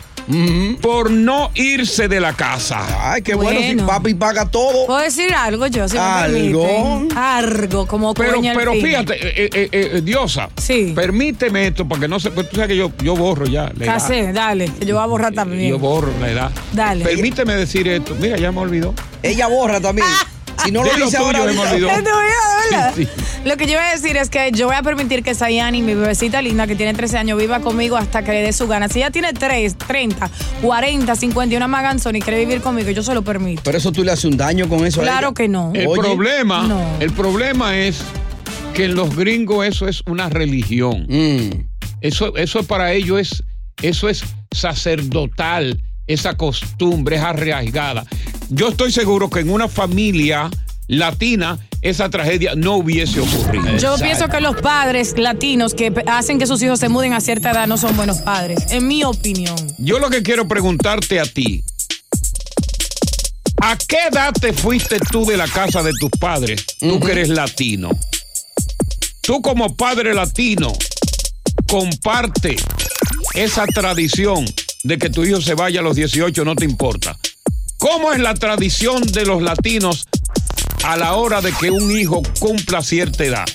por 0.81 1.09
no 1.11 1.51
irse 1.55 2.07
de 2.07 2.19
la 2.19 2.33
casa. 2.33 3.11
Ay, 3.13 3.21
qué 3.21 3.33
bueno, 3.35 3.59
Bueno. 3.59 3.83
si 3.83 3.87
papi 3.87 4.13
paga 4.13 4.45
todo. 4.45 4.85
¿Puedo 4.85 4.99
decir 4.99 5.33
algo 5.33 5.67
yo? 5.67 5.87
Si 5.87 5.95
me 5.95 6.01
¿Algo? 6.01 6.63
permiten? 6.63 7.17
Algo, 7.17 7.87
como 7.87 8.13
Pero, 8.13 8.39
al 8.39 8.55
pero 8.55 8.73
fíjate, 8.73 9.13
eh, 9.15 9.49
eh, 9.53 9.69
eh, 9.71 10.01
Diosa, 10.03 10.49
Sí. 10.57 10.91
permíteme 10.95 11.67
esto 11.67 11.87
para 11.87 12.01
que 12.01 12.07
no 12.07 12.19
se. 12.19 12.31
pues 12.31 12.49
Tú 12.49 12.55
sabes 12.57 12.69
que 12.69 12.77
yo, 12.77 12.91
yo 13.03 13.15
borro 13.15 13.45
ya 13.45 13.71
la 13.77 13.85
edad. 13.85 14.33
Dale, 14.33 14.71
yo 14.85 14.95
voy 14.95 15.03
a 15.03 15.07
borrar 15.07 15.33
también. 15.33 15.69
Yo 15.69 15.79
borro 15.79 16.11
la 16.19 16.29
edad. 16.31 16.51
Dale. 16.73 17.03
Permíteme 17.03 17.55
decir 17.55 17.87
esto. 17.87 18.15
Mira, 18.19 18.37
ya 18.37 18.51
me 18.51 18.59
olvidó. 18.59 18.93
Ella 19.23 19.47
borra 19.47 19.79
también. 19.79 20.07
Si 20.63 20.71
no 20.71 20.83
lo 20.83 20.89
dice 20.93 21.17
tuyo 21.17 21.19
ahora, 21.19 21.43
Lo 23.45 23.55
que 23.57 23.65
yo 23.67 23.73
voy 23.77 23.87
a 23.87 23.91
decir 23.91 24.17
es 24.17 24.29
que 24.29 24.51
yo 24.51 24.67
voy 24.67 24.75
a 24.75 24.83
permitir 24.83 25.23
que 25.23 25.33
Sayani, 25.33 25.81
mi 25.81 25.93
bebecita 25.93 26.41
linda 26.41 26.67
que 26.67 26.75
tiene 26.75 26.93
13 26.93 27.17
años, 27.19 27.39
viva 27.39 27.59
conmigo 27.61 27.95
hasta 27.95 28.23
que 28.23 28.31
le 28.31 28.41
dé 28.41 28.51
su 28.51 28.67
gana. 28.67 28.89
Si 28.89 28.99
ella 28.99 29.11
tiene 29.11 29.33
3, 29.33 29.77
30, 29.77 30.29
40, 30.61 31.15
50 31.15 31.53
y 31.53 31.57
una 31.57 31.67
maganzona 31.67 32.17
y 32.17 32.21
quiere 32.21 32.39
vivir 32.39 32.61
conmigo, 32.61 32.89
yo 32.91 33.03
se 33.03 33.13
lo 33.13 33.21
permito. 33.21 33.61
Pero 33.63 33.77
eso 33.77 33.91
tú 33.91 34.03
le 34.03 34.11
haces 34.11 34.25
un 34.25 34.37
daño 34.37 34.67
con 34.67 34.85
eso 34.85 35.01
a 35.01 35.03
Claro 35.03 35.27
ella. 35.27 35.33
que 35.35 35.47
no. 35.47 35.71
El 35.73 35.87
Oye. 35.87 36.01
problema, 36.01 36.63
No. 36.67 36.81
el 36.99 37.11
problema 37.11 37.77
es 37.77 37.99
que 38.73 38.85
en 38.85 38.95
los 38.95 39.15
gringos 39.15 39.65
eso 39.65 39.87
es 39.87 40.01
una 40.07 40.29
religión. 40.29 41.05
Mm. 41.09 41.67
Eso, 42.01 42.35
eso 42.35 42.63
para 42.63 42.91
ellos 42.93 43.19
es, 43.19 43.43
eso 43.81 44.09
es 44.09 44.23
sacerdotal, 44.51 45.81
esa 46.07 46.35
costumbre 46.35 47.17
es 47.17 47.21
arraigada. 47.21 48.05
Yo 48.49 48.69
estoy 48.69 48.91
seguro 48.91 49.29
que 49.29 49.41
en 49.41 49.49
una 49.49 49.67
familia 49.67 50.49
latina 50.87 51.59
esa 51.81 52.09
tragedia 52.09 52.55
no 52.55 52.77
hubiese 52.77 53.19
ocurrido. 53.19 53.77
Yo 53.77 53.97
pienso 53.97 54.27
que 54.29 54.39
los 54.39 54.55
padres 54.61 55.17
latinos 55.17 55.73
que 55.73 55.93
hacen 56.07 56.39
que 56.39 56.47
sus 56.47 56.61
hijos 56.61 56.79
se 56.79 56.89
muden 56.89 57.13
a 57.13 57.19
cierta 57.19 57.51
edad 57.51 57.67
no 57.67 57.77
son 57.77 57.95
buenos 57.97 58.19
padres, 58.19 58.71
en 58.71 58.87
mi 58.87 59.03
opinión. 59.03 59.55
Yo 59.77 59.99
lo 59.99 60.09
que 60.09 60.23
quiero 60.23 60.47
preguntarte 60.47 61.19
a 61.19 61.25
ti, 61.25 61.63
¿a 63.61 63.77
qué 63.77 63.97
edad 64.11 64.33
te 64.33 64.53
fuiste 64.53 64.97
tú 65.11 65.25
de 65.25 65.37
la 65.37 65.47
casa 65.47 65.83
de 65.83 65.91
tus 65.99 66.09
padres? 66.11 66.65
Tú 66.79 66.99
que 66.99 67.11
eres 67.11 67.29
latino. 67.29 67.89
Tú 69.21 69.41
como 69.41 69.75
padre 69.75 70.13
latino, 70.13 70.71
comparte 71.67 72.55
esa 73.33 73.65
tradición 73.67 74.45
de 74.83 74.97
que 74.97 75.09
tu 75.09 75.25
hijo 75.25 75.41
se 75.41 75.53
vaya 75.53 75.81
a 75.81 75.83
los 75.83 75.97
18, 75.97 76.45
no 76.45 76.55
te 76.55 76.63
importa. 76.63 77.17
¿Cómo 77.79 78.11
es 78.11 78.19
la 78.19 78.33
tradición 78.33 79.03
de 79.03 79.25
los 79.25 79.41
latinos 79.41 80.07
a 80.83 80.97
la 80.97 81.13
hora 81.13 81.39
de 81.41 81.53
que 81.53 81.69
un 81.69 81.91
hijo 81.91 82.23
cumpla 82.39 82.81
cierta 82.81 83.23
edad? 83.23 83.45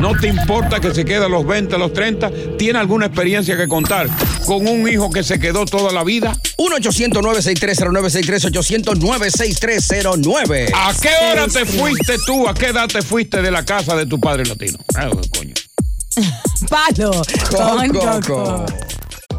No 0.00 0.12
te 0.18 0.28
importa 0.28 0.80
que 0.80 0.94
se 0.94 1.04
quede 1.04 1.24
a 1.24 1.28
los 1.28 1.44
20, 1.46 1.74
a 1.74 1.78
los 1.78 1.92
30. 1.92 2.30
¿Tiene 2.56 2.78
alguna 2.78 3.06
experiencia 3.06 3.56
que 3.56 3.66
contar 3.66 4.08
con 4.46 4.68
un 4.68 4.88
hijo 4.88 5.10
que 5.10 5.24
se 5.24 5.40
quedó 5.40 5.64
toda 5.64 5.92
la 5.92 6.04
vida? 6.04 6.36
1-800-963-0963, 6.58 8.52
800-963-09. 8.52 10.70
¿A 10.74 10.92
qué 11.00 11.10
hora 11.30 11.48
te 11.48 11.64
fuiste 11.64 12.18
tú? 12.24 12.46
¿A 12.48 12.54
qué 12.54 12.66
edad 12.66 12.86
te 12.88 13.02
fuiste 13.02 13.42
de 13.42 13.50
la 13.50 13.64
casa 13.64 13.96
de 13.96 14.06
tu 14.06 14.20
padre 14.20 14.46
latino? 14.46 14.78
Ah, 14.94 15.10
coño. 15.36 15.54
Palo 16.68 17.10
con 17.50 17.88
Coco. 17.88 18.20
Coco. 18.20 18.66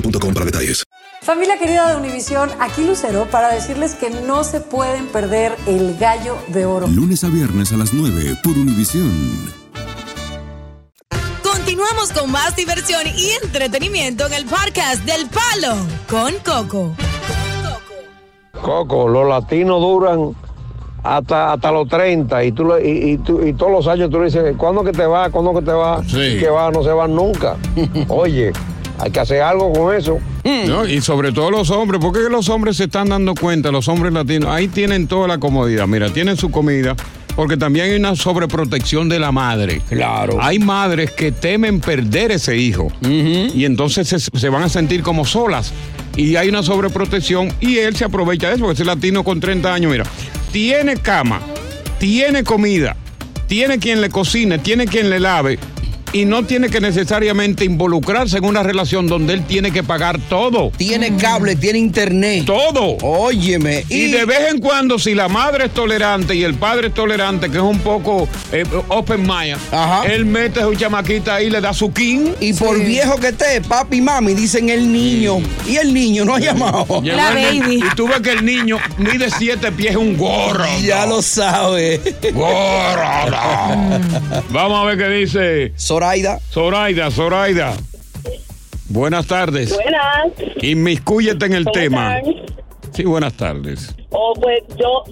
boostmobile.com 0.00 0.34
para 0.34 0.46
detalles. 0.46 0.84
Familia 1.22 1.58
querida 1.58 1.90
de 1.90 1.96
Univisión, 1.96 2.48
aquí 2.60 2.84
Lucero 2.86 3.26
para 3.30 3.48
decirles 3.52 3.94
que 3.94 4.08
no 4.10 4.44
se 4.44 4.60
pueden 4.60 5.06
perder 5.08 5.54
el 5.66 5.96
gallo 5.98 6.36
de 6.48 6.64
oro. 6.64 6.86
Lunes 6.86 7.24
a 7.24 7.28
viernes 7.28 7.72
a 7.72 7.76
las 7.76 7.92
9 7.92 8.36
por 8.42 8.52
Univisión. 8.56 9.12
Continuamos 11.42 12.12
con 12.12 12.30
más 12.30 12.56
diversión 12.56 13.02
y 13.16 13.30
entretenimiento 13.44 14.26
en 14.26 14.32
el 14.34 14.44
podcast 14.46 15.04
del 15.04 15.26
Palo 15.28 15.76
con 16.08 16.32
Coco. 16.44 16.94
Coco, 18.62 19.08
los 19.08 19.28
latinos 19.28 19.80
duran 19.80 20.34
hasta, 21.02 21.52
hasta 21.52 21.70
los 21.70 21.88
30 21.88 22.44
y, 22.44 22.52
tú, 22.52 22.64
le- 22.64 22.88
y, 22.88 23.10
y 23.12 23.18
tú- 23.18 23.44
y 23.44 23.52
todos 23.52 23.70
los 23.72 23.86
años 23.86 24.08
tú 24.10 24.18
le 24.18 24.26
dices, 24.26 24.54
¿cuándo 24.56 24.82
que 24.82 24.92
te 24.92 25.06
vas? 25.06 25.30
¿Cuándo 25.30 25.52
que 25.54 25.62
te 25.62 25.72
vas? 25.72 26.06
Sí. 26.06 26.38
Que 26.38 26.48
va, 26.48 26.70
no 26.70 26.82
se 26.82 26.90
van 26.90 27.14
nunca. 27.14 27.56
Oye, 28.08 28.52
hay 28.98 29.10
que 29.10 29.20
hacer 29.20 29.42
algo 29.42 29.72
con 29.72 29.94
eso. 29.94 30.18
¿No? 30.44 30.86
Y 30.86 31.00
sobre 31.00 31.32
todo 31.32 31.50
los 31.50 31.70
hombres, 31.70 32.00
porque 32.00 32.20
los 32.30 32.48
hombres 32.48 32.76
se 32.76 32.84
están 32.84 33.10
dando 33.10 33.34
cuenta, 33.34 33.70
los 33.70 33.86
hombres 33.88 34.12
latinos, 34.12 34.50
ahí 34.50 34.68
tienen 34.68 35.06
toda 35.06 35.28
la 35.28 35.38
comodidad. 35.38 35.86
Mira, 35.86 36.10
tienen 36.10 36.36
su 36.36 36.50
comida, 36.50 36.96
porque 37.36 37.56
también 37.56 37.86
hay 37.86 37.96
una 37.96 38.16
sobreprotección 38.16 39.08
de 39.08 39.18
la 39.18 39.30
madre. 39.30 39.80
Claro. 39.88 40.38
Hay 40.40 40.58
madres 40.58 41.12
que 41.12 41.32
temen 41.32 41.80
perder 41.80 42.32
ese 42.32 42.56
hijo 42.56 42.90
y 43.02 43.64
entonces 43.64 44.08
se, 44.08 44.18
se 44.18 44.48
van 44.48 44.62
a 44.62 44.68
sentir 44.68 45.02
como 45.02 45.24
solas. 45.24 45.72
Y 46.16 46.34
hay 46.34 46.48
una 46.48 46.64
sobreprotección 46.64 47.52
y 47.60 47.78
él 47.78 47.94
se 47.94 48.04
aprovecha 48.04 48.48
de 48.48 48.54
eso, 48.54 48.64
porque 48.64 48.74
ese 48.74 48.84
latino 48.84 49.22
con 49.22 49.38
30 49.38 49.72
años, 49.72 49.92
mira, 49.92 50.04
tiene 50.50 50.96
cama, 50.96 51.40
tiene 52.00 52.42
comida, 52.42 52.96
tiene 53.46 53.78
quien 53.78 54.00
le 54.00 54.08
cocine, 54.08 54.58
tiene 54.58 54.86
quien 54.86 55.10
le 55.10 55.20
lave 55.20 55.60
y 56.12 56.24
no 56.24 56.44
tiene 56.44 56.68
que 56.70 56.80
necesariamente 56.80 57.64
involucrarse 57.64 58.38
en 58.38 58.44
una 58.44 58.62
relación 58.62 59.06
donde 59.06 59.34
él 59.34 59.44
tiene 59.44 59.70
que 59.70 59.82
pagar 59.82 60.18
todo. 60.28 60.70
Tiene 60.76 61.16
cable, 61.16 61.56
tiene 61.56 61.78
internet. 61.78 62.44
Todo. 62.46 62.96
Óyeme. 63.02 63.84
Y, 63.88 64.10
de 64.10 64.24
vez 64.24 64.50
en 64.50 64.60
cuando, 64.60 64.98
si 64.98 65.14
la 65.14 65.28
madre 65.28 65.66
es 65.66 65.74
tolerante 65.74 66.34
y 66.34 66.44
el 66.44 66.54
padre 66.54 66.88
es 66.88 66.94
tolerante, 66.94 67.50
que 67.50 67.56
es 67.58 67.62
un 67.62 67.78
poco 67.80 68.28
eh, 68.52 68.64
open 68.88 69.22
mind, 69.22 69.58
él 70.08 70.24
mete 70.24 70.60
a 70.60 70.64
su 70.64 70.74
chamaquita 70.74 71.36
ahí, 71.36 71.50
le 71.50 71.60
da 71.60 71.72
su 71.72 71.92
king. 71.92 72.30
Y 72.40 72.52
por 72.52 72.78
viejo 72.82 73.16
que 73.16 73.28
esté, 73.28 73.60
papi 73.60 73.98
y 73.98 74.00
mami 74.00 74.34
dicen 74.34 74.68
el 74.70 74.90
niño. 74.92 75.38
Y 75.66 75.76
el 75.76 75.92
niño 75.92 76.24
no 76.24 76.34
ha 76.34 76.40
llamado. 76.40 77.02
El 77.04 77.68
ni- 77.68 77.76
Y 77.76 77.88
tú 77.96 78.08
ves 78.08 78.20
que 78.20 78.32
el 78.32 78.44
niño 78.44 78.78
mide 78.96 79.30
siete 79.30 79.70
pies, 79.72 79.90
es 79.92 79.96
un 79.96 80.16
gorro. 80.16 80.64
Ya 80.88 81.04
lo 81.06 81.20
sabe. 81.20 82.00
Gorro. 82.32 83.08
Vamos 84.50 84.80
a 84.80 84.84
ver 84.84 84.98
qué 84.98 85.08
dice. 85.08 85.72
Zoraida. 85.98 86.38
Zoraida, 86.52 87.10
Zoraida. 87.10 87.74
Buenas 88.88 89.26
tardes. 89.26 89.74
Buenas. 89.74 90.28
Inmiscúyete 90.62 91.46
en 91.46 91.54
el 91.54 91.64
¿Cómo 91.64 91.72
tema. 91.72 92.18
están? 92.18 92.34
Sí, 92.92 93.02
buenas 93.04 93.32
tardes. 93.34 93.96
Oh, 94.10 94.32
pues 94.40 94.62
yo, 94.78 95.02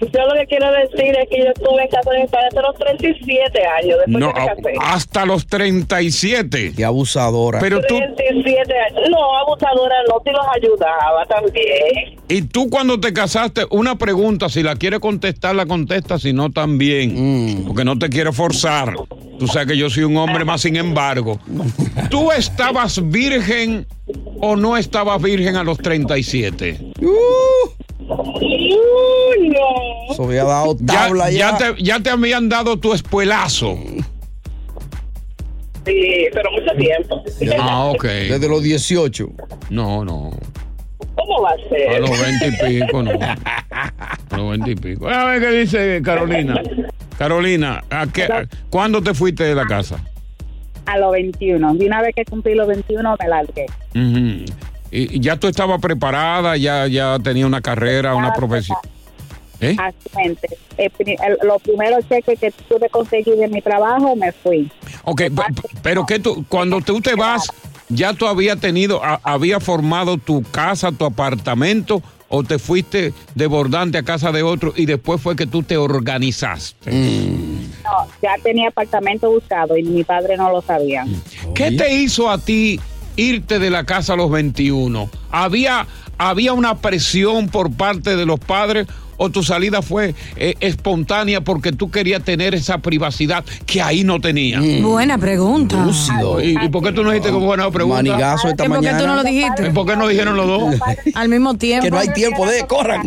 yo 0.00 0.26
lo 0.26 0.34
que 0.34 0.46
quiero 0.46 0.70
decir 0.72 1.14
es 1.16 1.28
que 1.28 1.38
yo 1.38 1.50
estuve 1.54 1.82
en 1.82 1.88
casa 1.88 2.10
de 2.10 2.20
mi 2.20 2.26
padre 2.28 2.46
hasta 2.48 2.62
los 2.62 2.74
37 2.76 3.66
años 3.66 3.98
después 4.04 4.18
No, 4.18 4.32
que 4.34 4.40
me 4.40 4.46
casé. 4.46 4.72
hasta 4.80 5.26
los 5.26 5.46
37. 5.46 6.72
Qué 6.76 6.84
abusadora. 6.84 7.58
Pero 7.60 7.80
tú, 7.82 7.96
37 8.16 8.72
años. 8.78 9.02
No, 9.10 9.38
abusadora 9.38 9.94
no, 10.08 10.20
te 10.20 10.32
los 10.32 10.46
ayudaba 10.54 11.24
también. 11.26 12.18
y 12.28 12.42
tú 12.42 12.68
cuando 12.70 12.98
te 13.00 13.12
casaste, 13.12 13.62
una 13.70 13.96
pregunta, 13.96 14.48
si 14.48 14.62
la 14.62 14.76
quieres 14.76 15.00
contestar, 15.00 15.54
la 15.54 15.66
contesta, 15.66 16.18
si 16.18 16.32
no, 16.32 16.50
también. 16.50 17.64
Porque 17.66 17.84
no 17.84 17.98
te 17.98 18.08
quiero 18.08 18.32
forzar. 18.32 18.94
Tú 19.38 19.46
sabes 19.46 19.68
que 19.68 19.76
yo 19.76 19.90
soy 19.90 20.04
un 20.04 20.16
hombre 20.16 20.44
más, 20.44 20.62
sin 20.62 20.76
embargo. 20.76 21.38
¿Tú 22.10 22.32
estabas 22.32 23.06
virgen 23.10 23.86
o 24.40 24.56
no 24.56 24.76
estabas 24.76 25.20
virgen 25.20 25.56
a 25.56 25.62
los 25.64 25.78
37? 25.78 26.78
no. 27.00 27.10
Eso 30.16 30.24
había 30.24 30.44
dado 30.44 30.76
Ya, 30.80 30.86
tabla 30.94 31.30
ya. 31.30 31.38
ya 31.38 31.56
te, 31.74 31.82
ya 31.82 32.00
te 32.00 32.08
habían 32.10 32.48
dado 32.48 32.78
tu 32.78 32.94
espuelazo. 32.94 33.76
Sí, 35.84 36.26
pero 36.32 36.50
mucho 36.52 36.74
tiempo. 36.76 37.22
Ah, 37.60 37.84
ok. 37.86 38.02
Desde 38.04 38.48
los 38.48 38.62
18. 38.62 39.28
No, 39.70 40.04
no. 40.04 40.30
¿Cómo 41.14 41.42
va 41.42 41.50
a 41.50 41.68
ser? 41.68 41.96
A 41.96 41.98
los 42.00 42.10
20 42.10 42.46
y 42.48 42.80
pico, 42.80 43.02
no. 43.02 43.10
A 43.12 44.36
los 44.36 44.50
20 44.50 44.70
y 44.70 44.74
pico. 44.74 45.08
A 45.08 45.24
ver 45.26 45.40
qué 45.42 45.50
dice 45.50 46.00
Carolina. 46.02 46.60
Carolina, 47.18 47.84
¿a 47.88 48.06
qué, 48.06 48.26
¿cuándo 48.68 49.02
te 49.02 49.14
fuiste 49.14 49.44
de 49.44 49.54
la 49.54 49.64
casa? 49.66 50.02
A 50.86 50.98
los 50.98 51.12
21. 51.12 51.74
De 51.74 51.86
una 51.86 52.02
vez 52.02 52.14
que 52.14 52.24
cumplí 52.24 52.54
los 52.54 52.66
21 52.68 53.16
me 53.20 53.28
largué. 53.28 53.66
Ujú. 53.94 54.44
y, 54.90 55.16
y 55.16 55.20
ya 55.20 55.36
tú 55.36 55.46
estabas 55.46 55.80
preparada, 55.80 56.56
ya, 56.56 56.86
ya 56.86 57.18
tenía 57.22 57.46
una 57.46 57.60
carrera, 57.60 58.14
una 58.14 58.32
profesión. 58.34 58.76
¿Eh? 59.60 59.74
Actualmente. 59.78 60.48
El 60.76 60.90
el- 60.98 61.38
los 61.46 61.62
primeros 61.62 62.06
cheques 62.08 62.38
que 62.38 62.50
pude 62.68 62.88
conseguir 62.90 63.36
de 63.36 63.48
mi 63.48 63.62
trabajo 63.62 64.14
me 64.16 64.32
fui. 64.32 64.70
Ok, 65.04 65.18
pe- 65.22 65.30
pe- 65.30 65.68
pero 65.82 66.04
que 66.06 66.18
tú, 66.18 66.44
cuando 66.48 66.80
tú 66.80 67.00
te 67.00 67.14
vas, 67.14 67.48
ya 67.88 68.12
tú 68.12 68.26
habías 68.26 68.60
tenido, 68.60 69.02
a- 69.04 69.20
había 69.22 69.60
formado 69.60 70.18
tu 70.18 70.42
casa, 70.42 70.92
tu 70.92 71.04
apartamento, 71.04 72.02
o 72.28 72.42
te 72.42 72.58
fuiste 72.58 73.14
de 73.36 73.46
bordante 73.46 73.98
a 73.98 74.02
casa 74.02 74.32
de 74.32 74.42
otro 74.42 74.72
y 74.76 74.84
después 74.86 75.20
fue 75.20 75.36
que 75.36 75.46
tú 75.46 75.62
te 75.62 75.76
organizaste. 75.76 76.90
No, 76.90 78.08
ya 78.20 78.32
tenía 78.42 78.68
apartamento 78.68 79.30
buscado 79.30 79.76
y 79.76 79.84
mi 79.84 80.02
padre 80.02 80.36
no 80.36 80.50
lo 80.50 80.60
sabía. 80.60 81.06
¿Qué 81.54 81.70
te 81.72 81.94
hizo 81.94 82.28
a 82.28 82.38
ti 82.38 82.80
irte 83.14 83.58
de 83.60 83.70
la 83.70 83.84
casa 83.84 84.14
a 84.14 84.16
los 84.16 84.30
21? 84.30 85.08
¿Había, 85.30 85.86
había 86.18 86.52
una 86.52 86.78
presión 86.78 87.48
por 87.48 87.70
parte 87.72 88.16
de 88.16 88.26
los 88.26 88.40
padres 88.40 88.88
o 89.16 89.30
tu 89.30 89.42
salida 89.42 89.82
fue 89.82 90.14
eh, 90.36 90.54
espontánea 90.60 91.40
porque 91.40 91.72
tú 91.72 91.90
querías 91.90 92.22
tener 92.22 92.54
esa 92.54 92.78
privacidad 92.78 93.44
que 93.66 93.80
ahí 93.82 94.04
no 94.04 94.20
tenías? 94.20 94.62
Buena 94.82 95.18
pregunta. 95.18 95.76
¿Y, 96.42 96.64
y 96.64 96.68
por 96.68 96.82
qué 96.82 96.92
tú 96.92 97.02
no 97.02 97.10
dijiste 97.10 97.28
que 97.30 97.36
fue 97.36 97.46
buena 97.46 97.70
pregunta? 97.70 98.02
Manigazo 98.02 98.48
esta 98.48 98.64
¿Y 98.64 98.68
por 98.68 98.80
qué 98.80 98.90
tú 98.94 99.06
no 99.06 99.14
lo 99.16 99.24
dijiste? 99.24 99.66
¿Y 99.68 99.70
por 99.70 99.86
qué 99.86 99.96
no 99.96 100.08
dijeron 100.08 100.36
los 100.36 100.46
dos? 100.46 100.74
Al 101.14 101.28
mismo 101.28 101.54
tiempo. 101.54 101.84
Que 101.84 101.90
no 101.90 101.98
hay 101.98 102.08
tiempo 102.08 102.46
de 102.46 102.66
corran. 102.66 103.06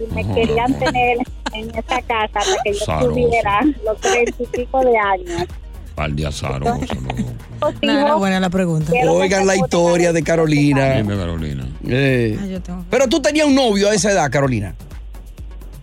Y 0.00 0.14
me 0.14 0.34
querían 0.34 0.78
tener 0.78 1.18
en 1.52 1.70
esa 1.70 2.02
casa 2.02 2.38
hasta 2.40 2.40
que 2.64 2.72
yo 2.72 3.08
tuviera 3.08 3.60
los 3.84 4.00
treinta 4.00 4.34
y 4.42 4.46
pico 4.46 4.80
de 4.84 4.96
años. 4.98 5.48
Al 5.96 6.16
de 6.16 6.26
azaroso, 6.26 6.72
no. 7.60 7.70
No, 7.82 7.92
era 7.92 8.14
buena 8.16 8.40
la 8.40 8.50
pregunta. 8.50 8.92
Oigan 9.08 9.46
la 9.46 9.54
historia 9.56 10.12
de 10.12 10.22
Carolina. 10.24 10.94
Dime, 10.96 11.16
Carolina. 11.16 11.64
Eh. 11.86 12.36
Ay, 12.42 12.50
yo 12.50 12.60
tengo- 12.60 12.84
Pero 12.90 13.06
tú 13.08 13.22
tenías 13.22 13.46
un 13.46 13.54
novio 13.54 13.88
a 13.88 13.94
esa 13.94 14.10
edad, 14.10 14.28
Carolina. 14.30 14.74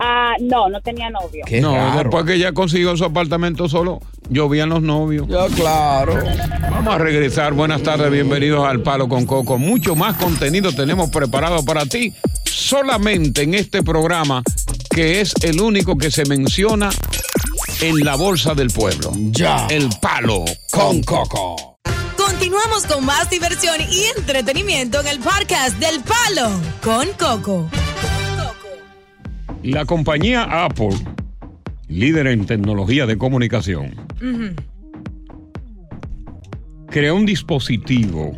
Ah, 0.04 0.34
no, 0.40 0.68
no 0.68 0.80
tenía 0.80 1.10
novio. 1.10 1.44
Qué 1.46 1.60
no, 1.60 1.76
raro. 1.76 1.98
después 2.00 2.24
que 2.24 2.34
ella 2.34 2.52
consiguió 2.52 2.96
su 2.96 3.04
apartamento 3.04 3.68
solo, 3.68 4.00
llovían 4.28 4.70
los 4.70 4.82
novios. 4.82 5.28
Ya, 5.28 5.46
claro. 5.54 6.18
Vamos 6.60 6.92
a 6.92 6.98
regresar. 6.98 7.52
Buenas 7.52 7.84
tardes, 7.84 8.10
bienvenidos 8.10 8.66
al 8.66 8.82
Palo 8.82 9.08
con 9.08 9.26
Coco. 9.26 9.58
Mucho 9.58 9.94
más 9.94 10.16
contenido 10.16 10.72
tenemos 10.72 11.08
preparado 11.10 11.64
para 11.64 11.86
ti 11.86 12.12
solamente 12.44 13.42
en 13.42 13.54
este 13.54 13.84
programa 13.84 14.42
que 14.90 15.20
es 15.20 15.34
el 15.42 15.60
único 15.60 15.96
que 15.96 16.10
se 16.10 16.24
menciona 16.24 16.90
en 17.80 18.04
la 18.04 18.16
bolsa 18.16 18.54
del 18.54 18.70
pueblo. 18.70 19.12
Ya. 19.14 19.68
El 19.70 19.88
Palo 20.00 20.44
Con 20.72 21.00
Coco. 21.04 21.78
Continuamos 22.16 22.86
con 22.86 23.04
más 23.04 23.30
diversión 23.30 23.76
y 23.88 24.06
entretenimiento 24.16 25.00
en 25.00 25.06
el 25.06 25.20
podcast 25.20 25.78
del 25.78 26.00
Palo 26.00 26.50
con 26.82 27.06
Coco. 27.12 27.70
La 29.62 29.84
compañía 29.84 30.64
Apple, 30.64 30.96
líder 31.86 32.26
en 32.26 32.46
tecnología 32.46 33.06
de 33.06 33.16
comunicación, 33.16 33.94
creó 36.90 37.14
un 37.14 37.26
dispositivo 37.26 38.32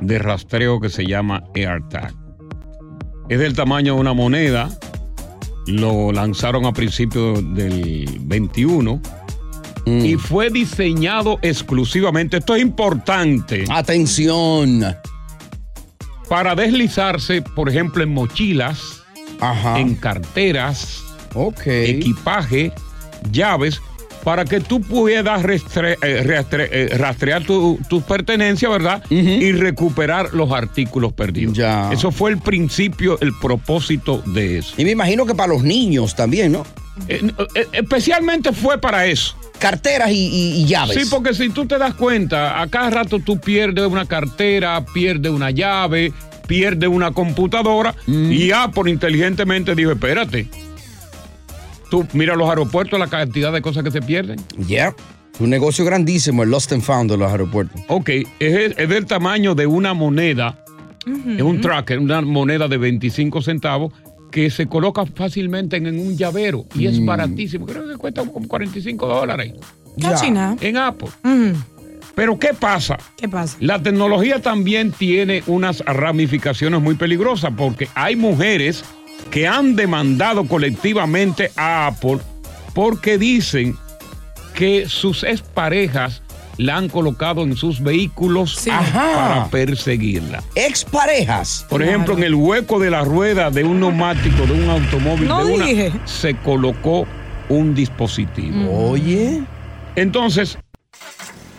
de 0.00 0.18
rastreo 0.20 0.80
que 0.80 0.88
se 0.88 1.04
llama 1.04 1.42
AirTag. 1.54 2.14
Es 3.28 3.40
del 3.40 3.54
tamaño 3.54 3.94
de 3.94 4.00
una 4.00 4.12
moneda. 4.12 4.70
Lo 5.66 6.12
lanzaron 6.12 6.64
a 6.64 6.72
principios 6.72 7.42
del 7.54 8.20
21 8.20 9.02
y 9.84 10.14
fue 10.14 10.50
diseñado 10.50 11.38
exclusivamente. 11.42 12.38
Esto 12.38 12.54
es 12.54 12.62
importante. 12.62 13.64
Atención. 13.68 14.84
Para 16.28 16.54
deslizarse, 16.54 17.42
por 17.42 17.68
ejemplo, 17.68 18.02
en 18.02 18.14
mochilas, 18.14 18.97
en 19.78 19.94
carteras, 19.96 21.02
equipaje, 21.90 22.72
llaves, 23.30 23.80
para 24.24 24.44
que 24.44 24.60
tú 24.60 24.80
restre- 25.42 25.96
eh, 26.02 26.22
rastre- 26.24 26.68
eh, 26.70 26.88
rastrear 26.98 27.44
tu- 27.44 27.78
tus 27.88 28.02
pertenencias, 28.02 28.70
¿verdad? 28.70 29.02
Y 29.10 29.52
recuperar 29.52 30.34
los 30.34 30.52
artículos 30.52 31.12
perdidos. 31.12 31.56
Ya. 31.56 31.90
Eso 31.92 32.10
fue 32.10 32.30
el 32.32 32.38
principio, 32.38 33.18
el 33.20 33.32
propósito 33.38 34.22
de 34.26 34.58
eso. 34.58 34.74
Y 34.76 34.84
me 34.84 34.90
imagino 34.90 35.24
que 35.24 35.34
para 35.34 35.52
los 35.54 35.62
niños 35.62 36.14
también, 36.14 36.52
¿no? 36.52 36.64
Eh, 37.06 37.22
eh, 37.54 37.66
especialmente 37.72 38.52
fue 38.52 38.78
para 38.78 39.06
eso. 39.06 39.34
Carteras 39.58 40.10
y, 40.10 40.14
y- 40.14 40.62
y 40.62 40.66
llaves. 40.66 40.96
Sí, 41.00 41.08
porque 41.10 41.32
si 41.32 41.48
tú 41.50 41.64
te 41.66 41.78
das 41.78 41.94
cuenta, 41.94 42.60
a 42.60 42.66
cada 42.66 42.90
rato 42.90 43.20
tú 43.20 43.38
pierdes 43.40 43.86
una 43.86 44.04
cartera, 44.04 44.84
pierdes 44.92 45.32
una 45.32 45.50
llave, 45.52 46.12
pierdes 46.48 46.88
una 46.88 47.12
computadora 47.12 47.94
y 48.08 48.50
Apple 48.50 48.90
inteligentemente 48.90 49.76
dijo, 49.76 49.92
espérate. 49.92 50.48
Tú 51.90 52.06
mira 52.12 52.34
los 52.36 52.48
aeropuertos, 52.48 52.98
la 52.98 53.06
cantidad 53.06 53.52
de 53.52 53.62
cosas 53.62 53.84
que 53.84 53.90
se 53.90 54.02
pierden. 54.02 54.38
Ya. 54.66 54.94
Un 55.38 55.50
negocio 55.50 55.84
grandísimo, 55.84 56.42
el 56.42 56.50
Lost 56.50 56.72
and 56.72 56.82
Found 56.82 57.10
de 57.12 57.16
los 57.16 57.30
aeropuertos. 57.30 57.80
Ok, 57.88 58.08
es, 58.40 58.74
es 58.76 58.88
del 58.88 59.06
tamaño 59.06 59.54
de 59.54 59.66
una 59.66 59.94
moneda, 59.94 60.64
es 61.06 61.42
un 61.42 61.60
tracker, 61.60 61.98
una 62.00 62.20
moneda 62.20 62.66
de 62.66 62.76
25 62.76 63.40
centavos 63.40 63.92
que 64.32 64.50
se 64.50 64.66
coloca 64.66 65.06
fácilmente 65.06 65.76
en, 65.76 65.86
en 65.86 65.98
un 66.00 66.16
llavero 66.16 66.66
y 66.74 66.86
es 66.86 66.98
Mm. 67.00 67.06
baratísimo. 67.06 67.64
Creo 67.66 67.88
que 67.88 67.96
cuesta 67.96 68.22
como 68.26 68.46
45 68.48 69.06
dólares. 69.06 69.52
Casi 70.02 70.30
nada. 70.30 70.56
En 70.60 70.76
Apple. 70.76 71.08
Mm, 71.22 71.52
Pero 72.18 72.36
¿qué 72.36 72.52
pasa? 72.52 72.98
¿Qué 73.16 73.28
pasa? 73.28 73.56
La 73.60 73.80
tecnología 73.80 74.42
también 74.42 74.90
tiene 74.90 75.44
unas 75.46 75.78
ramificaciones 75.86 76.80
muy 76.80 76.96
peligrosas 76.96 77.52
porque 77.56 77.88
hay 77.94 78.16
mujeres 78.16 78.84
que 79.30 79.46
han 79.46 79.76
demandado 79.76 80.44
colectivamente 80.48 81.52
a 81.54 81.86
Apple 81.86 82.18
porque 82.74 83.18
dicen 83.18 83.76
que 84.52 84.88
sus 84.88 85.22
exparejas 85.22 86.20
la 86.56 86.78
han 86.78 86.88
colocado 86.88 87.42
en 87.44 87.56
sus 87.56 87.80
vehículos 87.80 88.66
para 88.66 89.46
perseguirla. 89.48 90.42
Exparejas. 90.56 91.66
Por 91.68 91.84
ejemplo, 91.84 92.16
en 92.16 92.24
el 92.24 92.34
hueco 92.34 92.80
de 92.80 92.90
la 92.90 93.02
rueda 93.02 93.52
de 93.52 93.62
un 93.62 93.78
neumático, 93.78 94.44
de 94.44 94.54
un 94.54 94.68
automóvil, 94.68 95.28
No 95.28 95.44
de 95.44 95.54
una, 95.54 95.66
dije. 95.66 95.92
se 96.04 96.34
colocó 96.34 97.06
un 97.48 97.76
dispositivo. 97.76 98.90
Oye. 98.90 99.40
Entonces, 99.94 100.58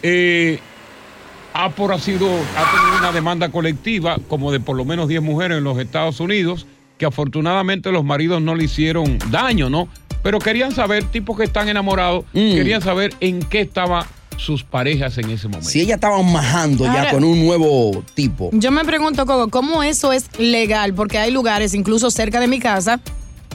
eh, 0.03 0.59
Apple 1.53 1.87
ha 1.93 1.99
sido, 1.99 2.27
ha 2.27 2.71
tenido 2.71 2.97
una 2.99 3.11
demanda 3.11 3.49
colectiva 3.49 4.17
como 4.27 4.51
de 4.51 4.59
por 4.59 4.77
lo 4.77 4.85
menos 4.85 5.07
10 5.07 5.21
mujeres 5.21 5.57
en 5.57 5.63
los 5.63 5.77
Estados 5.79 6.19
Unidos, 6.19 6.65
que 6.97 7.05
afortunadamente 7.05 7.91
los 7.91 8.03
maridos 8.03 8.41
no 8.41 8.55
le 8.55 8.65
hicieron 8.65 9.17
daño, 9.31 9.69
¿no? 9.69 9.87
Pero 10.21 10.39
querían 10.39 10.73
saber, 10.73 11.05
tipos 11.05 11.37
que 11.37 11.43
están 11.45 11.69
enamorados, 11.69 12.25
Mm. 12.33 12.53
querían 12.53 12.81
saber 12.81 13.13
en 13.19 13.39
qué 13.41 13.61
estaban 13.61 14.05
sus 14.37 14.63
parejas 14.63 15.17
en 15.17 15.29
ese 15.31 15.47
momento. 15.47 15.69
Si 15.69 15.81
ella 15.81 15.95
estaba 15.95 16.21
majando 16.23 16.85
ya 16.85 17.11
con 17.11 17.23
un 17.25 17.45
nuevo 17.45 18.03
tipo. 18.13 18.49
Yo 18.53 18.71
me 18.71 18.85
pregunto, 18.85 19.25
Coco, 19.25 19.49
¿cómo 19.49 19.83
eso 19.83 20.13
es 20.13 20.27
legal? 20.39 20.93
Porque 20.93 21.17
hay 21.17 21.31
lugares, 21.31 21.73
incluso 21.73 22.09
cerca 22.09 22.39
de 22.39 22.47
mi 22.47 22.59
casa, 22.59 23.01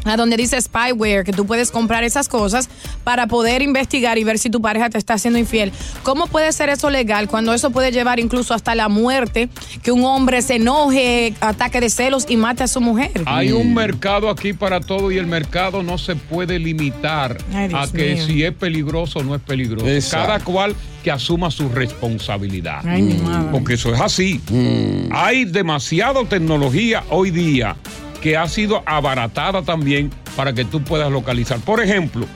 a 0.05 0.17
donde 0.17 0.37
dice 0.37 0.61
spyware, 0.61 1.25
que 1.25 1.33
tú 1.33 1.47
puedes 1.47 1.71
comprar 1.71 2.05
esas 2.05 2.29
cosas 2.29 2.69
para 3.05 3.27
poder 3.27 3.63
investigar 3.63 4.19
y 4.19 4.25
ver 4.25 4.39
si 4.39 4.51
tu 4.51 4.61
pareja 4.61 4.91
te 4.91 4.99
está 4.99 5.15
haciendo 5.15 5.39
infiel. 5.39 5.73
¿Cómo 6.03 6.27
puede 6.27 6.53
ser 6.53 6.69
eso 6.69 6.91
legal 6.91 7.29
cuando 7.29 7.55
eso 7.55 7.71
puede 7.71 7.91
llevar 7.93 8.21
incluso 8.21 8.55
hasta 8.55 8.75
la 8.75 8.89
muerte, 8.89 9.49
que 9.83 9.93
un 9.93 10.05
hombre 10.05 10.43
se 10.43 10.57
enoje, 10.57 11.35
ataque 11.41 11.81
de 11.81 11.91
celos 11.91 12.27
y 12.29 12.37
mate 12.37 12.65
a 12.65 12.69
su 12.69 12.81
mujer? 12.81 13.11
Hay 13.27 13.53
un 13.53 13.75
mercado 13.75 14.29
aquí 14.29 14.53
para 14.53 14.81
todo 14.81 15.11
y 15.11 15.19
el 15.19 15.27
mercado 15.27 15.83
no 15.83 15.99
se 15.99 16.17
puede 16.17 16.59
limitar 16.59 17.39
Ay, 17.53 17.71
a 17.75 17.87
que 17.91 18.15
mío. 18.15 18.27
si 18.27 18.43
es 18.45 18.53
peligroso 18.53 19.21
o 19.21 19.23
no 19.23 19.35
es 19.35 19.43
peligroso. 19.43 19.89
Exacto. 19.89 20.27
Cada 20.27 20.41
cual 20.41 20.77
que 21.03 21.11
asuma 21.11 21.51
su 21.51 21.69
responsabilidad. 21.69 22.81
Ay. 22.87 23.23
Porque 23.53 23.75
eso 23.75 23.95
es 23.95 24.01
así. 24.01 24.41
Mm. 24.51 25.13
Hay 25.13 25.45
demasiada 25.45 26.25
tecnología 26.25 27.05
hoy 27.11 27.31
día 27.31 27.77
que 28.25 28.39
ha 28.39 28.49
sido 28.49 28.83
abaratada 28.87 29.61
también 29.61 30.11
para 30.35 30.55
que 30.55 30.65
tú 30.65 30.81
puedas 30.83 31.13
localizar. 31.13 31.59
Por 31.61 31.83
ejemplo, 31.83 32.27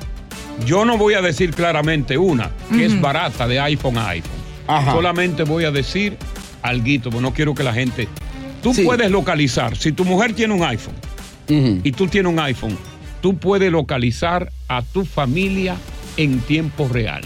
yo 0.67 0.85
no 0.85 0.99
voy 0.99 1.15
a 1.15 1.23
decir 1.23 1.55
claramente 1.55 2.19
una 2.19 2.51
que 2.69 2.85
es 2.85 3.01
barata 3.01 3.49
de 3.49 3.59
iPhone 3.59 3.97
a 3.97 4.09
iPhone. 4.11 4.31
Ajá. 4.67 4.93
Solamente 4.93 5.45
voy 5.45 5.65
a 5.65 5.71
decir 5.71 6.19
alguito, 6.61 7.09
porque 7.09 7.23
no 7.23 7.33
quiero 7.33 7.55
que 7.55 7.63
la 7.63 7.73
gente... 7.73 8.07
Tú 8.63 8.75
Sí. 8.75 8.83
puedes 8.85 9.11
localizar, 9.11 9.79
si 9.79 9.93
tu 9.93 10.05
mujer 10.05 10.35
tiene 10.35 10.53
un 10.53 10.63
iPhone 10.63 10.95
y 11.83 11.91
tú 11.93 12.07
tienes 12.07 12.31
un 12.31 12.39
iPhone, 12.39 12.77
tú 13.23 13.39
puedes 13.39 13.73
localizar 13.73 14.53
a 14.69 14.83
tu 14.83 15.07
familia 15.07 15.75
en 16.19 16.41
tiempo 16.41 16.87
real. 16.93 17.23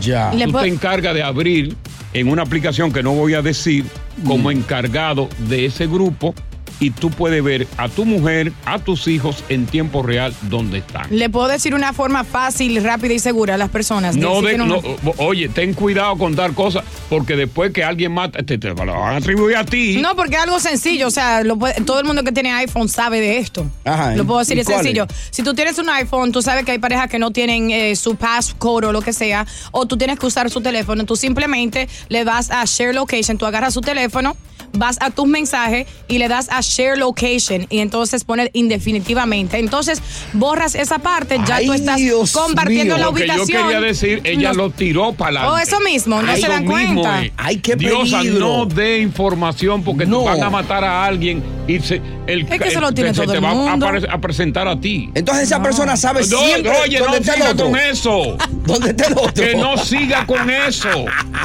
Ya. 0.00 0.30
Tú 0.30 0.52
te 0.52 0.66
encargas 0.66 1.12
de 1.12 1.22
abrir 1.22 1.76
en 2.14 2.28
una 2.28 2.40
aplicación 2.40 2.90
que 2.90 3.02
no 3.02 3.12
voy 3.12 3.34
a 3.34 3.42
decir 3.42 3.84
como 4.26 4.50
encargado 4.50 5.28
de 5.46 5.66
ese 5.66 5.86
grupo 5.86 6.34
y 6.80 6.90
tú 6.90 7.10
puedes 7.10 7.42
ver 7.42 7.66
a 7.76 7.88
tu 7.88 8.04
mujer, 8.04 8.52
a 8.64 8.78
tus 8.78 9.08
hijos 9.08 9.42
en 9.48 9.66
tiempo 9.66 10.02
real 10.02 10.34
donde 10.42 10.78
están. 10.78 11.06
Le 11.10 11.28
puedo 11.28 11.48
decir 11.48 11.74
una 11.74 11.92
forma 11.92 12.24
fácil, 12.24 12.82
rápida 12.82 13.14
y 13.14 13.18
segura 13.18 13.54
a 13.54 13.58
las 13.58 13.68
personas. 13.70 14.16
No 14.16 14.42
de, 14.42 14.52
que 14.52 14.58
no, 14.58 14.80
oye, 15.18 15.48
ten 15.48 15.74
cuidado 15.74 16.16
con 16.16 16.34
dar 16.36 16.52
cosas 16.54 16.84
porque 17.08 17.36
después 17.36 17.72
que 17.72 17.82
alguien 17.84 18.12
mata, 18.12 18.42
te, 18.42 18.58
te 18.58 18.68
lo 18.68 18.74
van 18.74 18.88
a 19.14 19.16
atribuir 19.16 19.56
a 19.56 19.64
ti. 19.64 19.98
No, 20.00 20.14
porque 20.14 20.36
es 20.36 20.42
algo 20.42 20.60
sencillo. 20.60 21.08
O 21.08 21.10
sea, 21.10 21.42
lo 21.42 21.58
puede- 21.58 21.74
todo 21.82 21.98
el 22.00 22.06
mundo 22.06 22.22
que 22.22 22.32
tiene 22.32 22.52
iPhone 22.52 22.88
sabe 22.88 23.20
de 23.20 23.38
esto. 23.38 23.66
Ajá, 23.84 24.14
Lo 24.14 24.24
puedo 24.24 24.38
decir, 24.40 24.56
¿y 24.56 24.60
es 24.60 24.66
sencillo. 24.66 25.06
Si 25.30 25.42
tú 25.42 25.54
tienes 25.54 25.78
un 25.78 25.88
iPhone, 25.90 26.32
tú 26.32 26.42
sabes 26.42 26.64
que 26.64 26.72
hay 26.72 26.78
parejas 26.78 27.08
que 27.10 27.18
no 27.18 27.30
tienen 27.30 27.70
eh, 27.70 27.96
su 27.96 28.16
passcode 28.16 28.86
o 28.86 28.92
lo 28.92 29.00
que 29.02 29.12
sea, 29.12 29.46
o 29.72 29.86
tú 29.86 29.96
tienes 29.96 30.18
que 30.18 30.26
usar 30.26 30.48
su 30.50 30.60
teléfono. 30.60 31.04
Tú 31.04 31.16
simplemente 31.16 31.88
le 32.08 32.24
vas 32.24 32.50
a 32.50 32.64
Share 32.64 32.94
Location, 32.94 33.38
tú 33.38 33.46
agarras 33.46 33.74
su 33.74 33.80
teléfono, 33.80 34.36
vas 34.72 34.98
a 35.00 35.10
tus 35.10 35.26
mensajes 35.26 35.86
y 36.08 36.18
le 36.18 36.28
das 36.28 36.48
a 36.50 36.60
Share 36.60 36.96
Location 36.98 37.66
y 37.70 37.78
entonces 37.78 38.24
pones 38.24 38.50
indefinitivamente. 38.52 39.58
Entonces 39.58 40.02
borras 40.32 40.74
esa 40.74 40.98
parte, 40.98 41.38
ya 41.46 41.56
Ay, 41.56 41.66
tú 41.66 41.72
estás 41.72 41.96
Dios 41.96 42.32
compartiendo 42.32 42.94
mío. 42.94 42.98
la 43.04 43.10
Lo 43.10 43.14
que 43.14 43.26
yo 43.26 43.32
ubicación. 43.34 43.62
quería 43.64 43.80
decir, 43.80 44.20
ella 44.24 44.52
lo 44.52 44.70
tiró 44.70 45.12
para 45.12 45.40
adelante. 45.42 45.50
Oh, 45.52 45.58
eso 45.76 45.80
mismo, 45.80 46.22
no 46.22 46.36
se 46.36 46.48
dan 46.48 46.64
cuenta. 46.64 47.24
es. 47.24 47.32
Ay, 47.36 47.56
qué 47.58 47.76
Diosa, 47.76 48.22
no 48.24 48.66
dé 48.66 48.98
información 49.00 49.82
porque 49.82 50.06
No. 50.06 50.24
van 50.24 50.42
a 50.42 50.50
matar 50.50 50.84
a 50.84 51.04
alguien 51.04 51.42
y 51.66 51.78
se, 51.80 52.00
el, 52.26 52.40
Es 52.50 52.60
que 52.60 52.68
eso 52.68 52.80
lo 52.80 52.88
el- 52.88 52.94
tiene 52.94 53.10
se 53.14 53.22
todo 53.22 53.32
te 53.32 53.38
el 53.38 53.44
va 53.44 53.50
a, 53.50 53.54
mundo. 53.54 53.86
a 54.10 54.18
presentar 54.20 54.68
a 54.68 54.78
ti. 54.80 55.10
Entonces 55.14 55.44
esa 55.44 55.62
persona 55.62 55.96
sabe 55.96 56.20
No, 56.20 56.38
siempre 56.38 56.72
oye, 56.84 56.98
no 56.98 57.04
dónde 57.06 57.18
está 57.18 57.32
el 57.34 57.38
siga 57.40 57.50
otro. 57.52 57.66
con 57.70 57.78
eso. 57.78 58.36
¿Dónde 58.66 58.90
está 58.90 59.06
el 59.06 59.12
otro? 59.14 59.32
Que 59.34 59.54
no 59.54 59.76
siga 59.78 60.26
con 60.26 60.50
eso. 60.50 60.88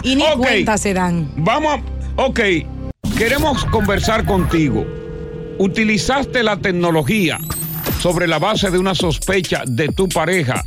Y 0.03 0.15
ni 0.15 0.23
Ok, 0.23 0.37
cuenta 0.37 0.77
se 0.77 0.93
dan. 0.93 1.29
Vamos 1.35 1.75
a. 1.79 1.83
Ok, 2.21 2.39
queremos 3.17 3.65
conversar 3.65 4.25
contigo. 4.25 4.85
¿Utilizaste 5.59 6.43
la 6.43 6.57
tecnología 6.57 7.39
sobre 8.01 8.27
la 8.27 8.39
base 8.39 8.71
de 8.71 8.79
una 8.79 8.95
sospecha 8.95 9.63
de 9.65 9.89
tu 9.89 10.09
pareja 10.09 10.63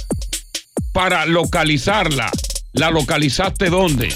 para 0.92 1.26
localizarla? 1.26 2.30
¿La 2.72 2.90
localizaste 2.90 3.70
dónde? 3.70 4.08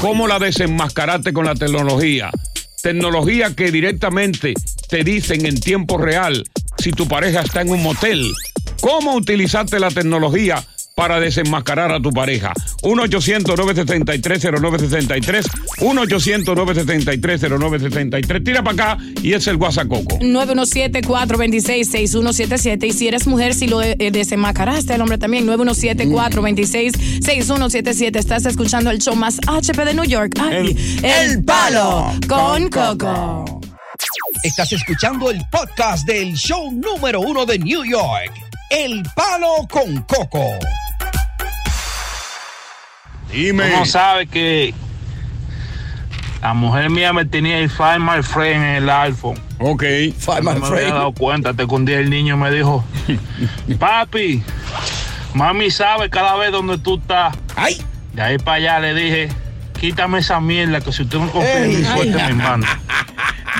¿Cómo 0.00 0.28
la 0.28 0.38
desenmascaraste 0.38 1.32
con 1.32 1.46
la 1.46 1.54
tecnología? 1.54 2.30
Tecnología 2.82 3.54
que 3.56 3.72
directamente 3.72 4.54
te 4.88 5.02
dicen 5.02 5.46
en 5.46 5.58
tiempo 5.58 5.98
real 5.98 6.44
si 6.78 6.92
tu 6.92 7.08
pareja 7.08 7.40
está 7.40 7.62
en 7.62 7.70
un 7.70 7.82
motel. 7.82 8.32
¿Cómo 8.80 9.14
utilizaste 9.14 9.80
la 9.80 9.90
tecnología 9.90 10.64
para 10.98 11.18
desenmascarar 11.20 11.92
a 11.92 12.00
tu 12.00 12.10
pareja? 12.10 12.52
1-800-973-0973. 12.82 15.46
1-800-973-0973. 15.78 18.44
Tira 18.44 18.64
para 18.64 18.94
acá 18.94 19.04
y 19.22 19.32
es 19.32 19.46
el 19.46 19.54
WhatsApp-Coco. 19.54 20.18
917-426-6177. 20.18 22.84
Y 22.84 22.92
si 22.92 23.06
eres 23.06 23.28
mujer, 23.28 23.54
si 23.54 23.68
lo 23.68 23.80
eh, 23.80 23.96
desenmascaraste, 24.10 24.96
el 24.96 25.00
hombre 25.00 25.18
también. 25.18 25.46
917-426-6177. 25.46 28.16
Estás 28.16 28.44
escuchando 28.46 28.90
el 28.90 28.98
show 28.98 29.14
más 29.14 29.38
HP 29.46 29.84
de 29.84 29.94
New 29.94 30.04
York. 30.04 30.32
Ay, 30.40 30.76
el, 31.04 31.44
Palo 31.44 32.10
con 32.26 32.68
Coco. 32.70 33.60
Estás 34.42 34.72
escuchando 34.72 35.30
el 35.30 35.40
podcast 35.52 36.04
del 36.08 36.34
show 36.34 36.72
número 36.72 37.20
uno 37.20 37.46
de 37.46 37.56
New 37.60 37.84
York. 37.84 38.32
El 38.70 39.04
Palo 39.14 39.68
con 39.70 40.02
Coco. 40.02 40.58
Dime. 43.32 43.74
Uno 43.74 43.84
sabe 43.86 44.26
que 44.26 44.74
la 46.42 46.54
mujer 46.54 46.90
mía 46.90 47.12
me 47.12 47.24
tenía 47.24 47.58
el 47.58 47.68
Find 47.70 48.00
My 48.00 48.22
Friend 48.22 48.62
en 48.64 48.82
el 48.82 48.90
iPhone. 48.90 49.38
Ok. 49.58 49.82
Find 50.18 50.42
no 50.44 50.52
my 50.54 50.60
me 50.60 50.66
friend. 50.66 50.82
había 50.84 50.94
dado 50.94 51.12
cuenta. 51.12 51.52
Un 51.68 51.84
día 51.84 51.98
el 51.98 52.10
niño 52.10 52.36
me 52.36 52.50
dijo, 52.50 52.84
papi, 53.78 54.42
mami 55.34 55.70
sabe 55.70 56.08
cada 56.10 56.36
vez 56.36 56.52
donde 56.52 56.78
tú 56.78 56.96
estás. 56.96 57.36
¡Ay! 57.56 57.76
De 58.14 58.22
ahí 58.22 58.38
para 58.38 58.56
allá 58.56 58.80
le 58.80 58.94
dije, 58.94 59.28
quítame 59.80 60.20
esa 60.20 60.40
mierda 60.40 60.80
que 60.80 60.92
si 60.92 61.02
usted 61.02 61.18
no 61.18 61.30
confía 61.30 61.64
en 61.64 61.78
mi 61.78 61.84
suerte 61.84 62.10
me 62.28 62.34
manda. 62.34 62.80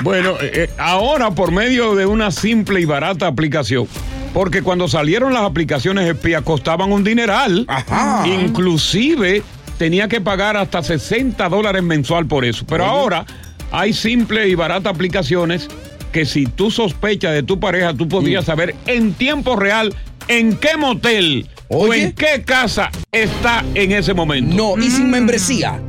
Bueno, 0.01 0.31
eh, 0.41 0.51
eh, 0.53 0.69
ahora 0.77 1.31
por 1.31 1.51
medio 1.51 1.95
de 1.95 2.05
una 2.05 2.31
simple 2.31 2.79
y 2.79 2.85
barata 2.85 3.27
aplicación, 3.27 3.87
porque 4.33 4.61
cuando 4.61 4.87
salieron 4.87 5.33
las 5.33 5.43
aplicaciones 5.43 6.07
espías 6.07 6.41
costaban 6.43 6.91
un 6.93 7.03
dineral, 7.03 7.65
Ajá. 7.67 8.25
inclusive 8.25 9.43
tenía 9.79 10.07
que 10.07 10.21
pagar 10.21 10.55
hasta 10.57 10.83
60 10.83 11.49
dólares 11.49 11.81
mensual 11.81 12.27
por 12.27 12.45
eso, 12.45 12.65
pero 12.67 12.85
ahora 12.85 13.25
hay 13.71 13.93
simple 13.93 14.47
y 14.47 14.53
barata 14.53 14.89
aplicaciones 14.91 15.67
que 16.11 16.25
si 16.25 16.45
tú 16.45 16.69
sospechas 16.69 17.33
de 17.33 17.43
tu 17.43 17.59
pareja, 17.59 17.93
tú 17.95 18.07
podrías 18.07 18.45
saber 18.45 18.75
en 18.85 19.13
tiempo 19.13 19.55
real 19.55 19.93
en 20.27 20.57
qué 20.57 20.75
motel 20.77 21.47
o 21.69 21.93
en 21.93 22.11
qué 22.11 22.43
casa 22.45 22.91
está 23.11 23.63
en 23.73 23.91
ese 23.93 24.13
momento. 24.13 24.55
No, 24.55 24.77
y 24.83 24.91
sin 24.91 25.09
membresía. 25.09 25.79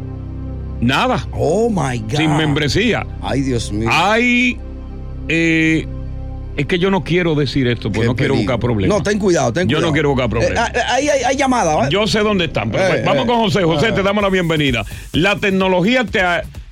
Nada, 0.80 1.26
Oh 1.32 1.68
my 1.68 1.98
God. 1.98 2.16
sin 2.16 2.36
membresía. 2.36 3.04
Ay, 3.20 3.40
Dios 3.42 3.70
mío. 3.72 3.88
Hay. 3.92 4.56
eh, 5.28 5.86
es 6.60 6.66
que 6.66 6.78
yo 6.78 6.90
no 6.90 7.02
quiero 7.04 7.34
decir 7.34 7.66
esto, 7.66 7.88
porque 7.90 8.00
Qué 8.00 8.06
no 8.06 8.16
quiero 8.16 8.34
buscar 8.34 8.58
problemas. 8.58 8.98
No, 8.98 9.02
ten 9.02 9.18
cuidado, 9.18 9.52
ten 9.52 9.68
Yo 9.68 9.76
cuidado. 9.78 9.86
no 9.88 9.92
quiero 9.92 10.08
buscar 10.10 10.28
problemas. 10.28 10.70
Eh, 10.70 10.72
ah, 10.78 10.94
ahí 10.94 11.08
hay, 11.08 11.22
hay 11.22 11.36
llamada, 11.36 11.74
¿vale? 11.74 11.90
Yo 11.90 12.06
sé 12.06 12.20
dónde 12.20 12.46
están. 12.46 12.70
pero 12.70 12.84
Eh, 12.84 12.88
pues, 12.90 13.04
vamos 13.04 13.24
eh, 13.24 13.26
con 13.26 13.36
José. 13.40 13.62
José, 13.64 13.88
eh. 13.88 13.92
te 13.92 14.02
damos 14.02 14.22
la 14.22 14.30
bienvenida. 14.30 14.84
¿La 15.12 15.36
tecnología 15.36 16.04
te, 16.04 16.20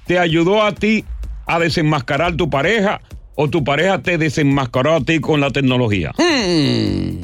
te 0.06 0.18
ayudó 0.18 0.62
a 0.62 0.72
ti 0.72 1.04
a 1.46 1.58
desenmascarar 1.58 2.36
tu 2.36 2.50
pareja 2.50 3.00
o 3.34 3.48
tu 3.48 3.64
pareja 3.64 4.02
te 4.02 4.18
desenmascaró 4.18 4.94
a 4.94 5.00
ti 5.00 5.20
con 5.20 5.40
la 5.40 5.50
tecnología? 5.50 6.12
Hmm. 6.18 7.22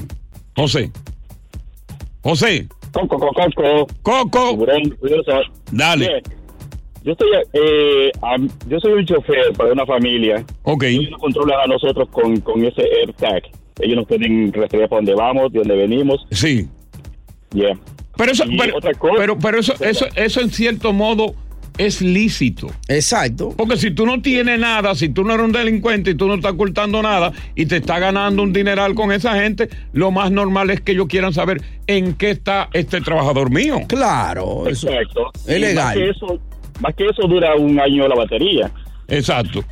José. 0.57 0.91
José. 2.23 2.69
Coco, 2.93 3.19
Coco, 3.19 3.87
Coco. 4.03 4.31
Coco. 4.31 4.67
Dale. 5.73 6.09
Bien. 6.09 6.44
Yo 7.05 7.13
estoy, 7.13 7.29
eh, 7.53 8.11
yo 8.69 8.81
soy 8.81 8.93
un 8.95 9.05
chofer 9.05 9.53
para 9.57 9.73
una 9.73 9.85
familia. 9.85 10.43
Ok. 10.63 10.85
Ellos 10.85 11.11
nos 11.11 11.21
controlan 11.21 11.61
a 11.61 11.67
nosotros 11.67 12.09
con, 12.11 12.41
con 12.41 12.65
ese 12.65 12.81
AirTag. 12.83 13.43
Ellos 13.81 13.97
nos 13.97 14.07
pueden 14.07 14.53
rastrear 14.53 14.89
para 14.89 14.99
dónde 15.01 15.15
vamos, 15.15 15.53
de 15.53 15.59
dónde 15.59 15.77
venimos. 15.77 16.25
Sí. 16.31 16.67
Yeah. 17.53 17.79
Pero 18.17 18.33
eso, 18.33 18.45
Y 18.49 18.57
pero, 18.57 18.77
otra 18.79 18.95
cosa- 18.95 19.15
pero, 19.19 19.39
pero 19.39 19.59
eso, 19.59 19.75
eso, 19.81 20.07
eso 20.15 20.41
en 20.41 20.51
cierto 20.51 20.93
modo 20.95 21.35
es 21.77 22.01
lícito. 22.01 22.69
Exacto. 22.89 23.53
Porque 23.57 23.77
si 23.77 23.91
tú 23.91 24.07
no 24.07 24.23
tienes 24.23 24.59
nada, 24.61 24.95
si 24.95 25.09
tú 25.09 25.25
no 25.25 25.35
eres 25.35 25.45
un 25.47 25.53
delincuente 25.53 26.13
y 26.13 26.15
tú 26.15 26.27
no 26.29 26.35
estás 26.35 26.53
ocultando 26.53 27.03
nada 27.03 27.33
y 27.57 27.67
te 27.67 27.77
está 27.79 27.99
ganando 27.99 28.43
un 28.45 28.53
dineral 28.53 28.95
con 28.95 29.11
esa 29.13 29.35
gente, 29.43 29.69
lo 29.93 30.11
más 30.13 30.31
normal 30.31 30.71
es 30.71 30.81
que 30.81 30.93
ellos 30.93 31.07
quieran 31.09 31.33
saber 31.35 31.61
en 31.89 32.15
qué 32.15 32.31
está 32.31 32.71
este 32.73 33.01
trabajador 33.01 33.51
mío. 33.51 33.81
Claro, 33.89 34.69
eso 34.69 34.89
Exacto. 34.89 35.31
es 35.47 35.57
Y 35.57 35.61
legal. 35.61 35.85
Más 35.85 35.95
que, 35.97 36.11
eso, 36.11 36.39
más 36.81 36.95
que 36.95 37.07
eso 37.07 37.27
dura 37.27 37.55
un 37.57 37.81
año 37.81 38.07
la 38.09 38.17
batería. 38.17 38.71
Exacto. 39.09 39.65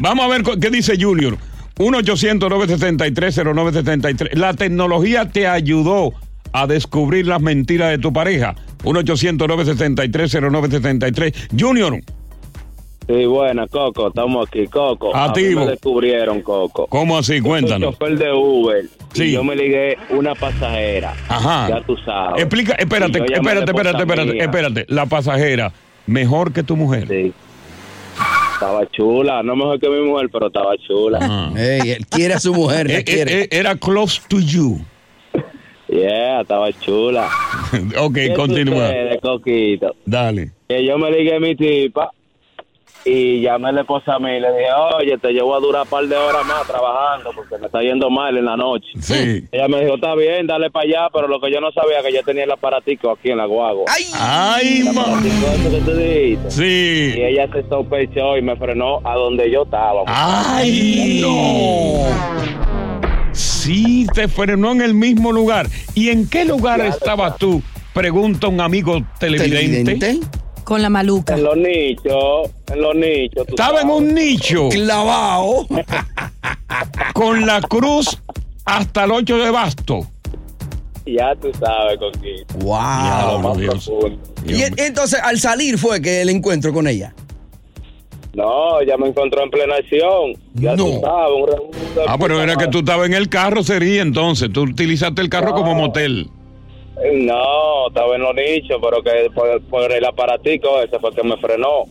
Vamos 0.00 0.24
a 0.24 0.28
ver 0.28 0.42
qué 0.60 0.70
dice 0.70 0.96
Junior. 1.00 1.36
1-800-973-0973. 1.76 4.34
La 4.34 4.54
tecnología 4.54 5.30
te 5.30 5.46
ayudó 5.46 6.14
a 6.52 6.66
descubrir 6.66 7.26
las 7.26 7.42
mentiras 7.42 7.90
de 7.90 7.98
tu 7.98 8.12
pareja. 8.12 8.54
1-800-973-0973. 8.84 11.34
Junior, 11.58 12.00
Sí, 13.08 13.24
buena, 13.24 13.68
Coco, 13.68 14.08
estamos 14.08 14.48
aquí, 14.48 14.66
Coco. 14.66 15.14
A 15.14 15.24
mí 15.24 15.28
Activo. 15.28 15.60
me 15.64 15.70
descubrieron, 15.70 16.42
Coco. 16.42 16.88
¿cómo 16.88 17.16
así? 17.16 17.34
Yo 17.34 17.38
soy 17.42 17.48
Cuéntanos. 17.50 17.94
chofer 17.98 18.18
de 18.18 18.32
Uber. 18.32 18.84
Sí. 19.12 19.24
Y 19.24 19.32
yo 19.32 19.44
me 19.44 19.54
ligué 19.54 19.96
una 20.10 20.34
pasajera. 20.34 21.14
Ajá. 21.28 21.68
Ya 21.68 21.80
tú 21.82 21.96
sabes. 21.98 22.42
Explica, 22.42 22.72
espérate, 22.74 23.20
a 23.20 23.24
espérate, 23.24 23.70
espérate, 23.70 24.02
espérate, 24.02 24.32
mía. 24.32 24.42
espérate. 24.42 24.86
La 24.88 25.06
pasajera, 25.06 25.72
mejor 26.06 26.52
que 26.52 26.64
tu 26.64 26.74
mujer. 26.76 27.06
Sí. 27.08 27.32
Estaba 28.54 28.86
chula, 28.90 29.42
no 29.44 29.54
mejor 29.54 29.78
que 29.78 29.88
mi 29.88 30.00
mujer, 30.02 30.28
pero 30.32 30.48
estaba 30.48 30.76
chula. 30.78 31.52
Ey, 31.56 31.90
él 31.92 32.06
quiere 32.06 32.34
a 32.34 32.40
su 32.40 32.52
mujer, 32.54 32.88
la 32.90 32.98
Eh, 32.98 33.04
quiere. 33.04 33.42
eh, 33.42 33.48
Era 33.52 33.76
close 33.76 34.20
to 34.28 34.40
you. 34.40 34.80
Yeah, 35.88 36.40
estaba 36.40 36.72
chula. 36.72 37.28
ok, 38.00 38.14
¿Qué 38.14 38.32
continúa. 38.34 38.86
sucede, 38.88 39.18
Coquito? 39.20 39.94
Dale. 40.04 40.50
Que 40.68 40.84
yo 40.84 40.98
me 40.98 41.12
ligué 41.12 41.36
a 41.36 41.40
mi 41.40 41.54
tipa 41.54 42.10
y 43.04 43.40
llamé 43.40 43.68
a 43.68 43.72
la 43.72 43.80
esposa 43.82 44.14
a 44.14 44.18
mí 44.18 44.30
y 44.30 44.40
le 44.40 44.48
dije, 44.50 44.68
oye, 44.98 45.16
te 45.18 45.32
llevo 45.32 45.54
a 45.54 45.60
durar 45.60 45.82
un 45.82 45.88
par 45.88 46.06
de 46.06 46.16
horas 46.16 46.44
más 46.44 46.66
trabajando 46.66 47.30
porque 47.34 47.56
me 47.58 47.66
está 47.66 47.80
yendo 47.80 48.10
mal 48.10 48.36
en 48.36 48.44
la 48.44 48.56
noche. 48.56 48.88
Sí. 49.00 49.44
Ella 49.52 49.68
me 49.68 49.80
dijo, 49.80 49.94
está 49.94 50.14
bien, 50.16 50.46
dale 50.46 50.70
para 50.70 50.84
allá, 50.86 51.08
pero 51.12 51.28
lo 51.28 51.40
que 51.40 51.52
yo 51.52 51.60
no 51.60 51.70
sabía 51.70 52.02
que 52.02 52.12
yo 52.12 52.22
tenía 52.24 52.44
el 52.44 52.50
aparatico 52.50 53.12
aquí 53.12 53.30
en 53.30 53.38
la 53.38 53.46
guagua. 53.46 53.84
¡Ay! 53.88 54.04
¡Ay, 54.18 54.82
que 55.70 55.80
tú. 55.80 56.50
Sí. 56.50 57.14
Y 57.16 57.22
ella 57.22 57.48
se 57.52 57.62
sospechó 57.68 58.36
y 58.36 58.42
me 58.42 58.56
frenó 58.56 59.00
a 59.04 59.14
donde 59.14 59.50
yo 59.52 59.62
estaba. 59.62 60.02
¡Ay, 60.06 61.20
no! 61.22 62.46
Sí, 63.32 64.06
te 64.14 64.26
frenó 64.26 64.72
en 64.72 64.82
el 64.82 64.94
mismo 64.94 65.30
lugar. 65.30 65.66
¿Y 65.94 66.08
en 66.08 66.28
qué 66.28 66.44
lugar 66.44 66.80
estabas 66.80 67.36
tú? 67.36 67.62
Pregunta 67.92 68.48
un 68.48 68.60
amigo 68.60 69.02
televidente. 69.20 70.20
Con 70.66 70.82
la 70.82 70.90
maluca. 70.90 71.34
En 71.34 71.44
los 71.44 71.56
nichos, 71.56 72.50
en 72.72 72.82
los 72.82 72.94
nichos. 72.96 73.46
Estaba 73.46 73.82
en 73.82 73.88
un 73.90 74.12
nicho. 74.12 74.68
Clavado. 74.68 75.64
Con 77.14 77.46
la 77.46 77.60
cruz 77.60 78.20
hasta 78.64 79.04
el 79.04 79.12
8 79.12 79.38
de 79.38 79.50
basto. 79.52 80.00
Ya 81.06 81.36
tú 81.40 81.52
sabes, 81.56 81.98
Coquito. 82.00 82.54
Wow. 82.66 83.42
Lo 83.42 83.54
Dios. 83.54 83.88
profundo. 83.88 84.18
Y 84.44 84.62
en- 84.62 84.74
entonces, 84.78 85.20
al 85.22 85.38
salir 85.38 85.78
fue 85.78 86.02
que 86.02 86.20
el 86.22 86.30
encuentro 86.30 86.72
con 86.72 86.88
ella. 86.88 87.14
No, 88.34 88.82
ya 88.82 88.96
me 88.96 89.06
encontró 89.06 89.44
en 89.44 89.50
plena 89.50 89.76
acción. 89.76 90.32
Ya 90.54 90.74
tú 90.74 91.00
sabes, 91.00 91.60
un 91.62 92.02
Ah, 92.08 92.16
pero 92.18 92.42
era 92.42 92.56
que 92.56 92.66
tú 92.66 92.80
estabas 92.80 93.06
en 93.06 93.14
el 93.14 93.28
carro, 93.28 93.62
sería 93.62 94.02
entonces. 94.02 94.50
Tú 94.52 94.62
utilizaste 94.62 95.22
el 95.22 95.28
carro 95.28 95.54
como 95.54 95.76
motel. 95.76 96.28
No, 97.14 97.88
estaba 97.88 98.16
en 98.16 98.22
los 98.22 98.34
nichos, 98.34 98.78
pero 98.82 99.02
que 99.02 99.30
por, 99.34 99.60
por 99.62 99.92
el 99.92 100.04
aparatico 100.04 100.80
ese 100.82 100.98
fue 100.98 101.14
que 101.14 101.22
me 101.22 101.36
frenó. 101.36 101.84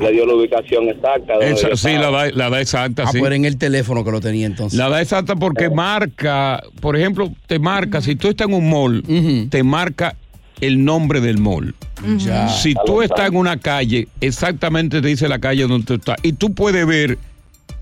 Le 0.00 0.10
dio 0.10 0.26
la 0.26 0.34
ubicación 0.34 0.88
exacta. 0.88 1.34
Esa- 1.40 1.76
sí, 1.76 1.92
la 1.92 2.10
da, 2.10 2.30
la 2.32 2.50
da 2.50 2.60
exacta, 2.60 3.04
Ah, 3.06 3.12
sí. 3.12 3.18
pues 3.20 3.32
en 3.32 3.44
el 3.44 3.58
teléfono 3.58 4.04
que 4.04 4.10
lo 4.10 4.20
tenía 4.20 4.46
entonces. 4.46 4.76
La 4.76 4.88
da 4.88 5.00
exacta 5.00 5.36
porque 5.36 5.70
marca, 5.70 6.62
por 6.80 6.96
ejemplo, 6.96 7.30
te 7.46 7.60
marca, 7.60 8.00
si 8.00 8.16
tú 8.16 8.28
estás 8.28 8.48
en 8.48 8.54
un 8.54 8.68
mall, 8.70 9.04
te 9.50 9.62
marca 9.62 10.16
el 10.60 10.84
nombre 10.84 11.20
del 11.20 11.38
mall. 11.38 11.74
Ya. 12.18 12.48
Si 12.48 12.74
tú 12.86 13.02
estás 13.02 13.28
en 13.28 13.36
una 13.36 13.56
calle, 13.58 14.08
exactamente 14.20 15.00
te 15.00 15.06
dice 15.08 15.28
la 15.28 15.38
calle 15.38 15.62
donde 15.66 15.86
tú 15.86 15.94
estás. 15.94 16.16
Y 16.24 16.32
tú 16.32 16.52
puedes 16.54 16.84
ver 16.86 17.16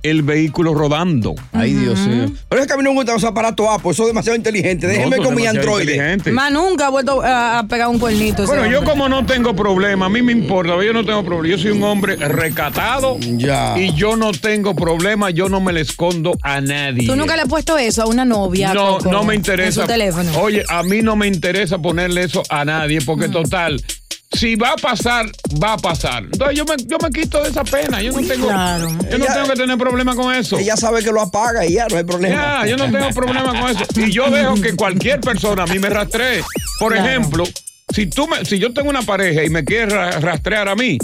el 0.03 0.23
vehículo 0.23 0.75
rodando. 0.75 1.35
Ay, 1.53 1.75
Dios 1.75 1.99
mío. 2.01 2.31
Pero 2.49 2.61
es 2.63 2.67
que 2.67 2.73
a 2.75 2.77
mí 2.77 2.83
no 2.83 2.91
me 2.91 2.97
gustan 2.97 3.15
los 3.15 3.25
aparatos 3.25 3.67
Apple, 3.71 3.91
eso 3.93 4.03
es 4.03 4.09
demasiado 4.09 4.37
inteligente. 4.37 4.87
Déjenme 4.87 5.17
No, 5.19 5.23
con 5.23 5.35
mi 5.35 5.47
Android. 5.47 5.89
Más 6.33 6.51
nunca 6.53 6.87
ha 6.87 6.91
vuelto 6.91 7.23
a, 7.23 7.61
a 7.61 7.67
pegar 7.67 7.89
un 7.89 7.99
cuernito. 7.99 8.45
Bueno, 8.47 8.67
yo 8.67 8.85
como 8.85 9.09
no 9.09 9.25
tengo 9.27 9.55
problema, 9.55 10.07
a 10.07 10.09
mí 10.09 10.23
me 10.23 10.33
importa, 10.33 10.73
yo 10.85 10.93
no 10.93 11.05
tengo 11.05 11.25
problema, 11.25 11.57
yo 11.57 11.63
soy 11.63 11.71
un 11.73 11.83
hombre 11.85 12.17
recatado 12.17 13.17
Ya. 13.21 13.79
y 13.79 13.95
yo 13.95 14.17
no 14.17 14.33
tengo 14.33 14.75
problema, 14.75 15.31
yo 15.31 15.49
no 15.49 15.61
me 15.61 15.73
le 15.73 15.81
escondo 15.83 16.37
a 16.43 16.61
nadie. 16.61 17.07
¿Tú 17.07 17.17
nunca 17.17 17.37
le 17.37 17.43
has 17.43 17.49
puesto 17.49 17.79
eso 17.79 18.03
a 18.03 18.07
una 18.07 18.25
novia? 18.25 18.75
No, 18.75 18.99
Coco, 18.99 19.11
no 19.13 19.25
me 19.25 19.35
En 19.35 19.41
interesa. 19.41 19.83
su 19.83 19.87
teléfono. 19.87 20.31
Oye, 20.41 20.65
a 20.69 20.83
mí 20.83 21.03
no 21.03 21.17
me 21.17 21.27
interesa 21.27 21.79
ponerle 21.79 22.25
eso 22.25 22.43
a 22.49 22.65
nadie 22.65 23.01
porque 23.03 23.29
total, 23.29 23.83
si 24.35 24.55
va 24.57 24.71
a 24.73 24.77
pasar, 24.77 25.31
va 25.63 25.75
a 25.75 25.77
pasar. 25.77 26.25
Entonces 26.25 26.57
yo 26.57 26.65
me, 26.65 26.75
yo 26.87 26.97
me 27.03 27.11
quito 27.11 27.43
de 27.43 27.51
esa 27.51 27.65
pena. 27.65 28.01
Yo 28.03 28.13
no 28.13 28.27
tengo, 28.27 28.47
Claro. 28.49 28.89
yo 28.89 29.19
no 29.19 29.25
Ella- 29.25 29.35
tengo 29.35 29.49
que 29.49 29.57
tener 29.57 29.79
problema 29.79 30.15
con 30.15 30.35
eso. 30.35 30.59
Ella 30.59 30.77
sabe 30.77 31.03
que 31.03 31.13
lo 31.13 31.21
apaga 31.21 31.65
y 31.67 31.75
ya 31.75 31.87
no 31.89 31.97
hay 31.99 32.05
problema. 32.05 32.63
Ya, 32.65 32.67
yo 32.71 32.77
no 32.77 32.91
tengo 32.91 33.11
problema 33.11 33.49
con 33.61 33.71
eso. 33.71 33.85
Y 33.97 34.11
yo 34.11 34.31
dejo 34.31 34.55
que 34.61 34.75
cualquier 34.75 35.21
persona 35.21 35.65
a 35.65 35.67
mí 35.67 35.79
me 35.79 35.89
rastree. 35.91 36.43
Por 36.79 36.93
Claro. 36.93 37.09
ejemplo, 37.09 37.45
si 37.95 38.07
tú 38.07 38.27
me, 38.27 38.45
si 38.45 38.59
yo 38.59 38.73
tengo 38.73 38.89
una 38.91 39.03
pareja 39.03 39.43
y 39.45 39.51
me 39.51 39.65
quiere 39.65 39.87
ra- 39.95 40.19
rastrear 40.21 40.69
a 40.69 40.75
mí, 40.75 40.99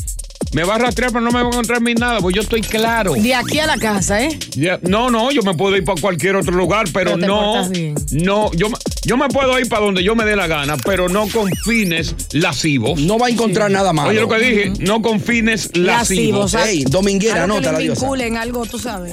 me 0.52 0.64
va 0.64 0.76
a 0.76 0.78
rastrear, 0.78 1.12
pero 1.12 1.20
no 1.22 1.30
me 1.30 1.40
va 1.42 1.46
a 1.46 1.52
encontrar 1.52 1.80
mí 1.80 1.94
nada, 1.94 2.20
pues 2.20 2.34
yo 2.34 2.42
estoy 2.42 2.60
claro. 2.62 3.12
De 3.14 3.34
aquí 3.34 3.58
a 3.58 3.66
la 3.66 3.76
casa, 3.76 4.22
¿eh? 4.22 4.38
Ya, 4.56 4.78
no, 4.82 5.10
no, 5.10 5.30
yo 5.30 5.42
me 5.42 5.54
puedo 5.54 5.76
ir 5.76 5.84
para 5.84 6.00
cualquier 6.00 6.36
otro 6.36 6.52
lugar, 6.52 6.86
pero, 6.92 7.12
Pero 7.12 7.18
te 7.20 7.26
no, 7.26 7.40
portas 7.40 7.70
bien. 7.70 7.94
no, 8.12 8.50
yo, 8.52 8.68
me- 8.70 8.78
yo 9.04 9.16
me 9.16 9.28
puedo 9.28 9.58
ir 9.58 9.68
para 9.68 9.82
donde 9.84 10.02
yo 10.02 10.14
me 10.14 10.24
dé 10.24 10.36
la 10.36 10.46
gana, 10.46 10.76
pero 10.78 11.08
no 11.08 11.28
con 11.28 11.50
fines 11.64 12.14
lascivos. 12.32 13.00
No 13.00 13.18
va 13.18 13.26
a 13.26 13.30
encontrar 13.30 13.70
nada 13.70 13.92
malo. 13.92 14.10
Oye 14.10 14.20
lo 14.20 14.28
que 14.28 14.38
dije, 14.38 14.72
no 14.80 15.02
con 15.02 15.20
fines 15.20 15.70
lascivos. 15.76 16.54
Ey, 16.54 16.84
dominguera, 16.84 17.44
Algo 17.44 17.54
que 17.54 17.58
anota 17.58 17.72
la 17.72 17.78
le 17.78 17.84
diosa. 17.84 18.00
vinculen 18.00 18.36
algo, 18.36 18.66
tú 18.66 18.78
sabes. 18.78 19.12